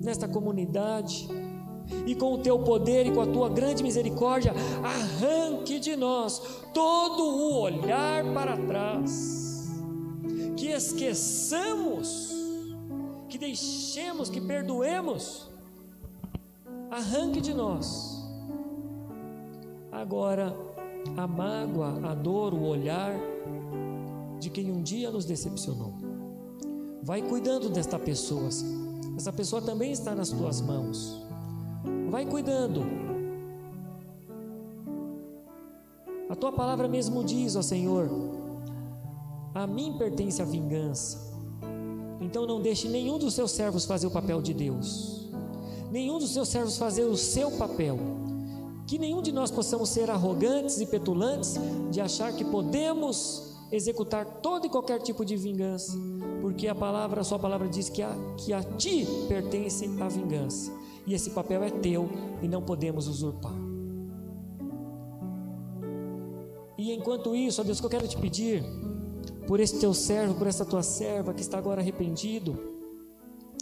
nesta 0.00 0.28
comunidade. 0.28 1.28
E 2.06 2.14
com 2.14 2.34
o 2.34 2.38
teu 2.38 2.60
poder 2.60 3.06
e 3.06 3.12
com 3.12 3.20
a 3.20 3.26
tua 3.26 3.48
grande 3.48 3.82
misericórdia, 3.82 4.54
arranque 4.84 5.80
de 5.80 5.96
nós 5.96 6.40
todo 6.72 7.22
o 7.24 7.60
olhar 7.60 8.24
para 8.32 8.56
trás. 8.56 9.68
Que 10.56 10.68
esqueçamos, 10.68 12.32
que 13.28 13.36
deixemos, 13.36 14.30
que 14.30 14.40
perdoemos. 14.40 15.50
Arranque 16.92 17.40
de 17.40 17.52
nós 17.52 18.11
Agora, 20.02 20.52
a 21.16 21.28
mágoa, 21.28 22.10
a 22.10 22.12
dor, 22.12 22.52
o 22.52 22.64
olhar 22.64 23.14
de 24.40 24.50
quem 24.50 24.68
um 24.68 24.82
dia 24.82 25.12
nos 25.12 25.24
decepcionou. 25.24 25.92
Vai 27.00 27.22
cuidando 27.22 27.70
desta 27.70 28.00
pessoa. 28.00 28.48
Essa 29.16 29.32
pessoa 29.32 29.62
também 29.62 29.92
está 29.92 30.12
nas 30.12 30.30
tuas 30.30 30.60
mãos. 30.60 31.24
Vai 32.10 32.26
cuidando. 32.26 32.82
A 36.28 36.34
tua 36.34 36.50
palavra 36.50 36.88
mesmo 36.88 37.22
diz, 37.22 37.54
ó 37.54 37.62
Senhor: 37.62 38.10
A 39.54 39.68
mim 39.68 39.94
pertence 39.96 40.42
a 40.42 40.44
vingança. 40.44 41.32
Então 42.20 42.44
não 42.44 42.60
deixe 42.60 42.88
nenhum 42.88 43.18
dos 43.20 43.34
seus 43.34 43.52
servos 43.52 43.84
fazer 43.84 44.08
o 44.08 44.10
papel 44.10 44.42
de 44.42 44.52
Deus. 44.52 45.30
Nenhum 45.92 46.18
dos 46.18 46.32
seus 46.32 46.48
servos 46.48 46.76
fazer 46.76 47.04
o 47.04 47.16
seu 47.16 47.52
papel 47.52 48.21
que 48.92 48.98
nenhum 48.98 49.22
de 49.22 49.32
nós 49.32 49.50
possamos 49.50 49.88
ser 49.88 50.10
arrogantes 50.10 50.78
e 50.78 50.84
petulantes 50.84 51.54
de 51.90 51.98
achar 51.98 52.30
que 52.36 52.44
podemos 52.44 53.56
executar 53.70 54.26
todo 54.42 54.66
e 54.66 54.68
qualquer 54.68 55.00
tipo 55.00 55.24
de 55.24 55.34
vingança, 55.34 55.96
porque 56.42 56.68
a 56.68 56.74
palavra, 56.74 57.22
a 57.22 57.24
sua 57.24 57.38
palavra 57.38 57.70
diz 57.70 57.88
que 57.88 58.02
a, 58.02 58.14
que 58.36 58.52
a 58.52 58.62
ti 58.62 59.06
pertence 59.28 59.88
a 59.98 60.08
vingança, 60.08 60.70
e 61.06 61.14
esse 61.14 61.30
papel 61.30 61.64
é 61.64 61.70
teu 61.70 62.06
e 62.42 62.48
não 62.48 62.60
podemos 62.60 63.08
usurpar. 63.08 63.54
E 66.76 66.92
enquanto 66.92 67.34
isso, 67.34 67.62
ó 67.62 67.64
Deus, 67.64 67.80
que 67.80 67.86
eu 67.86 67.90
quero 67.90 68.06
te 68.06 68.18
pedir, 68.18 68.62
por 69.46 69.58
esse 69.58 69.80
teu 69.80 69.94
servo, 69.94 70.34
por 70.34 70.46
essa 70.46 70.66
tua 70.66 70.82
serva 70.82 71.32
que 71.32 71.40
está 71.40 71.56
agora 71.56 71.80
arrependido 71.80 72.58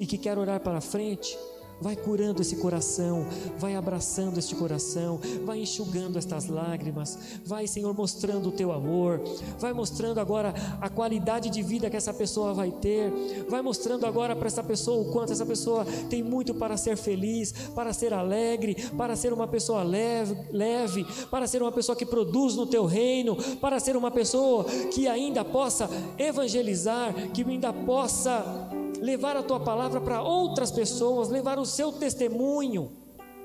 e 0.01 0.07
que 0.07 0.19
quer 0.19 0.37
orar 0.37 0.59
para 0.59 0.81
frente, 0.81 1.39
Vai 1.81 1.97
curando 1.97 2.43
esse 2.43 2.57
coração, 2.57 3.27
vai 3.59 3.75
abraçando 3.75 4.39
este 4.39 4.55
coração, 4.55 5.19
vai 5.45 5.61
enxugando 5.61 6.19
estas 6.19 6.47
lágrimas, 6.47 7.19
vai, 7.45 7.67
Senhor, 7.67 7.95
mostrando 7.95 8.51
o 8.51 8.53
teu 8.53 8.71
amor, 8.73 9.21
vai 9.59 9.73
mostrando 9.73 10.21
agora 10.21 10.55
a 10.81 10.89
qualidade 10.89 11.49
de 11.49 11.63
vida 11.63 11.89
que 11.89 11.97
essa 11.97 12.13
pessoa 12.13 12.53
vai 12.53 12.71
ter, 12.71 13.11
vai 13.49 13.63
mostrando 13.63 14.07
agora 14.07 14.37
para 14.37 14.47
essa 14.47 14.63
pessoa 14.63 15.01
o 15.01 15.13
quanto 15.13 15.33
essa 15.33 15.47
pessoa 15.47 15.85
tem 16.09 16.23
muito 16.23 16.55
para 16.55 16.77
ser 16.77 16.97
feliz, 16.97 17.53
para 17.75 17.93
ser 17.93 18.13
alegre, 18.13 18.75
para 18.97 19.17
ser 19.17 19.33
uma 19.33 19.49
pessoa 19.49 19.83
leve, 19.83 20.37
leve, 20.51 21.07
para 21.31 21.47
ser 21.47 21.63
uma 21.63 21.73
pessoa 21.73 21.97
que 21.97 22.07
produz 22.07 22.55
no 22.55 22.67
teu 22.67 22.85
reino, 22.85 23.37
para 23.57 23.81
ser 23.81 23.97
uma 23.97 24.11
pessoa 24.11 24.65
que 24.65 25.09
ainda 25.09 25.45
possa 25.45 25.89
evangelizar, 26.19 27.15
que 27.33 27.43
ainda 27.43 27.73
possa 27.73 28.70
levar 29.01 29.37
a 29.37 29.43
tua 29.43 29.59
palavra 29.59 30.01
para 30.01 30.23
outras 30.23 30.71
pessoas, 30.71 31.29
levar 31.29 31.59
o 31.59 31.65
seu 31.65 31.91
testemunho 31.91 32.93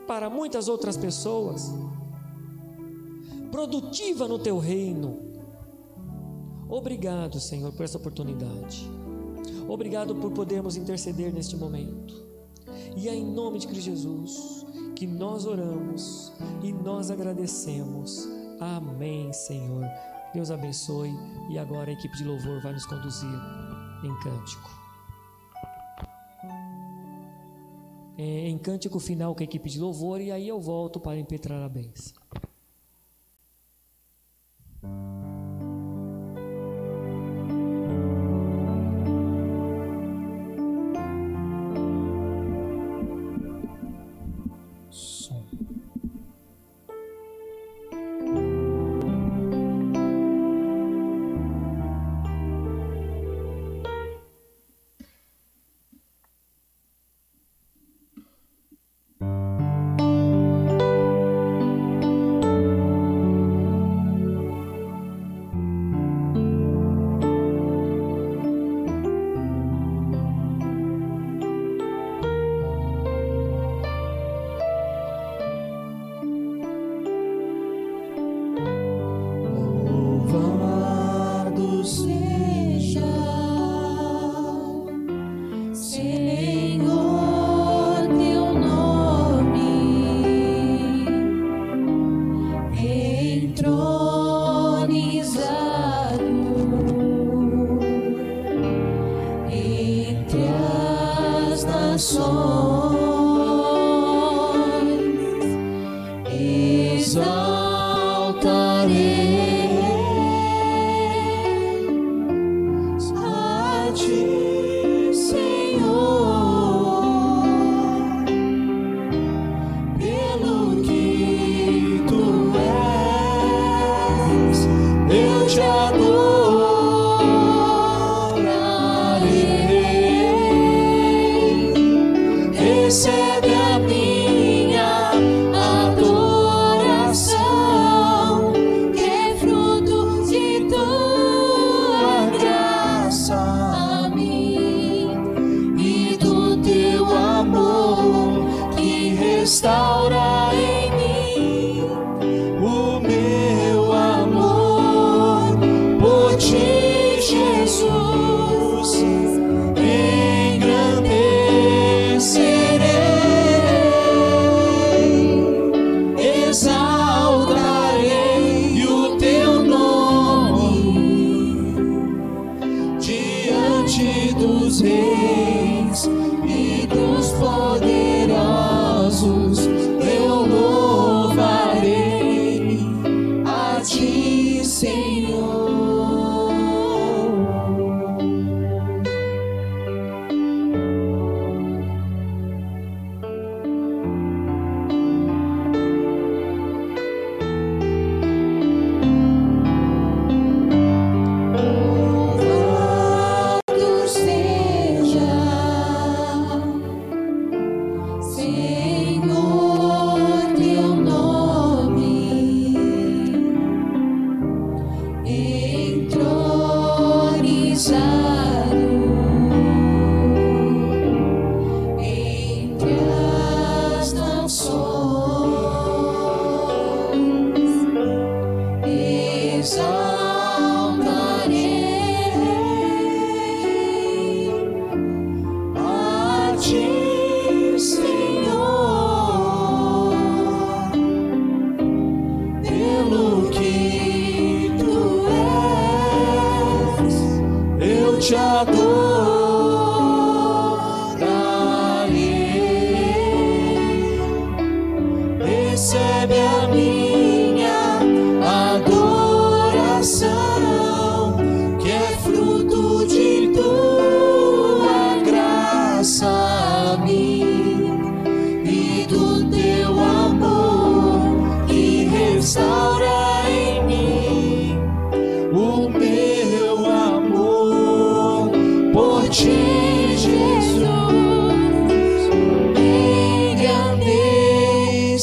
para 0.05 0.29
muitas 0.29 0.67
outras 0.67 0.97
pessoas, 0.97 1.73
produtiva 3.51 4.27
no 4.27 4.37
teu 4.37 4.59
reino. 4.59 5.19
Obrigado, 6.69 7.39
Senhor, 7.39 7.71
por 7.71 7.83
essa 7.83 7.97
oportunidade. 7.97 8.89
Obrigado 9.67 10.15
por 10.15 10.31
podermos 10.31 10.75
interceder 10.75 11.33
neste 11.33 11.55
momento. 11.55 12.25
E 12.95 13.07
é 13.07 13.15
em 13.15 13.25
nome 13.25 13.59
de 13.59 13.67
Cristo 13.67 13.85
Jesus 13.85 14.65
que 14.95 15.05
nós 15.05 15.45
oramos 15.45 16.31
e 16.63 16.71
nós 16.71 17.11
agradecemos. 17.11 18.27
Amém, 18.59 19.31
Senhor. 19.33 19.85
Deus 20.33 20.51
abençoe. 20.51 21.11
E 21.49 21.57
agora 21.57 21.89
a 21.89 21.93
equipe 21.93 22.15
de 22.17 22.23
louvor 22.23 22.61
vai 22.61 22.73
nos 22.73 22.85
conduzir 22.85 23.39
em 24.03 24.19
cântico. 24.19 24.84
Em 28.17 28.57
cântico 28.57 28.99
final 28.99 29.35
com 29.35 29.41
a 29.41 29.43
equipe 29.43 29.69
de 29.69 29.79
louvor 29.79 30.21
e 30.21 30.31
aí 30.31 30.47
eu 30.47 30.59
volto 30.59 30.99
para 30.99 31.17
impetrar 31.17 31.61
a 31.61 31.69
bênção. 31.69 32.13
Dos 85.85 86.24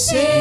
say 0.03 0.32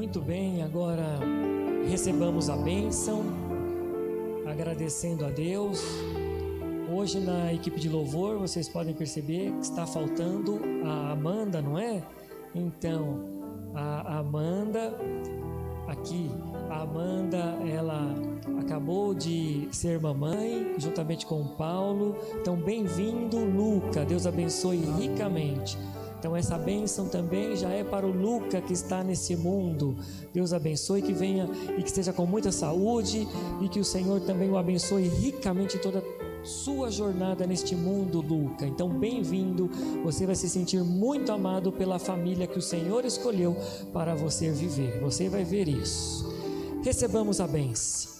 Muito 0.00 0.22
bem, 0.22 0.62
agora 0.62 1.20
recebamos 1.86 2.48
a 2.48 2.56
bênção, 2.56 3.22
agradecendo 4.46 5.26
a 5.26 5.28
Deus. 5.28 5.84
Hoje 6.90 7.20
na 7.20 7.52
equipe 7.52 7.78
de 7.78 7.86
louvor 7.90 8.38
vocês 8.38 8.66
podem 8.66 8.94
perceber 8.94 9.52
que 9.52 9.60
está 9.60 9.86
faltando 9.86 10.58
a 10.86 11.10
Amanda, 11.10 11.60
não 11.60 11.78
é? 11.78 12.02
Então, 12.54 13.20
a 13.74 14.20
Amanda, 14.20 14.96
aqui, 15.86 16.30
a 16.70 16.80
Amanda, 16.80 17.58
ela 17.70 18.14
acabou 18.58 19.12
de 19.12 19.68
ser 19.70 20.00
mamãe, 20.00 20.76
juntamente 20.78 21.26
com 21.26 21.42
o 21.42 21.48
Paulo. 21.56 22.16
Então, 22.40 22.56
bem-vindo, 22.56 23.36
Luca. 23.36 24.02
Deus 24.06 24.26
abençoe 24.26 24.78
ricamente. 24.98 25.76
Então, 26.20 26.36
essa 26.36 26.58
bênção 26.58 27.08
também 27.08 27.56
já 27.56 27.70
é 27.70 27.82
para 27.82 28.06
o 28.06 28.12
Luca 28.12 28.60
que 28.60 28.74
está 28.74 29.02
nesse 29.02 29.34
mundo. 29.34 29.96
Deus 30.34 30.52
abençoe, 30.52 31.00
que 31.00 31.14
venha 31.14 31.48
e 31.78 31.82
que 31.82 31.88
esteja 31.88 32.12
com 32.12 32.26
muita 32.26 32.52
saúde 32.52 33.26
e 33.62 33.68
que 33.70 33.80
o 33.80 33.84
Senhor 33.84 34.20
também 34.20 34.50
o 34.50 34.58
abençoe 34.58 35.08
ricamente 35.08 35.78
em 35.78 35.80
toda 35.80 36.04
sua 36.42 36.90
jornada 36.90 37.46
neste 37.46 37.74
mundo, 37.74 38.20
Luca. 38.20 38.66
Então, 38.66 38.90
bem-vindo. 38.90 39.70
Você 40.04 40.26
vai 40.26 40.34
se 40.34 40.46
sentir 40.46 40.84
muito 40.84 41.32
amado 41.32 41.72
pela 41.72 41.98
família 41.98 42.46
que 42.46 42.58
o 42.58 42.62
Senhor 42.62 43.06
escolheu 43.06 43.56
para 43.90 44.14
você 44.14 44.50
viver. 44.50 45.00
Você 45.00 45.26
vai 45.30 45.42
ver 45.42 45.68
isso. 45.68 46.30
Recebamos 46.82 47.40
a 47.40 47.46
bênção. 47.46 48.10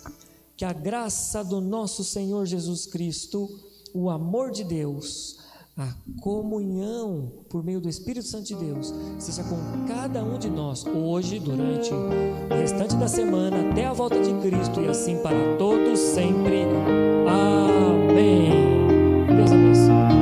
Que 0.56 0.64
a 0.64 0.72
graça 0.72 1.44
do 1.44 1.60
nosso 1.60 2.02
Senhor 2.02 2.46
Jesus 2.46 2.86
Cristo, 2.86 3.46
o 3.92 4.08
amor 4.08 4.50
de 4.50 4.64
Deus, 4.64 5.39
a 5.80 6.20
comunhão 6.20 7.32
por 7.48 7.64
meio 7.64 7.80
do 7.80 7.88
Espírito 7.88 8.26
Santo 8.26 8.44
de 8.44 8.54
Deus 8.54 8.94
seja 9.18 9.42
com 9.44 9.56
cada 9.86 10.22
um 10.22 10.38
de 10.38 10.50
nós 10.50 10.84
hoje, 10.86 11.38
durante 11.38 11.92
o 11.92 12.54
restante 12.54 12.96
da 12.96 13.08
semana, 13.08 13.70
até 13.70 13.86
a 13.86 13.92
volta 13.92 14.20
de 14.20 14.32
Cristo 14.40 14.80
e 14.82 14.88
assim 14.88 15.16
para 15.22 15.56
todos 15.56 15.98
sempre. 15.98 16.64
Amém. 17.26 18.50
Deus 19.36 19.52
abençoe. 19.52 20.19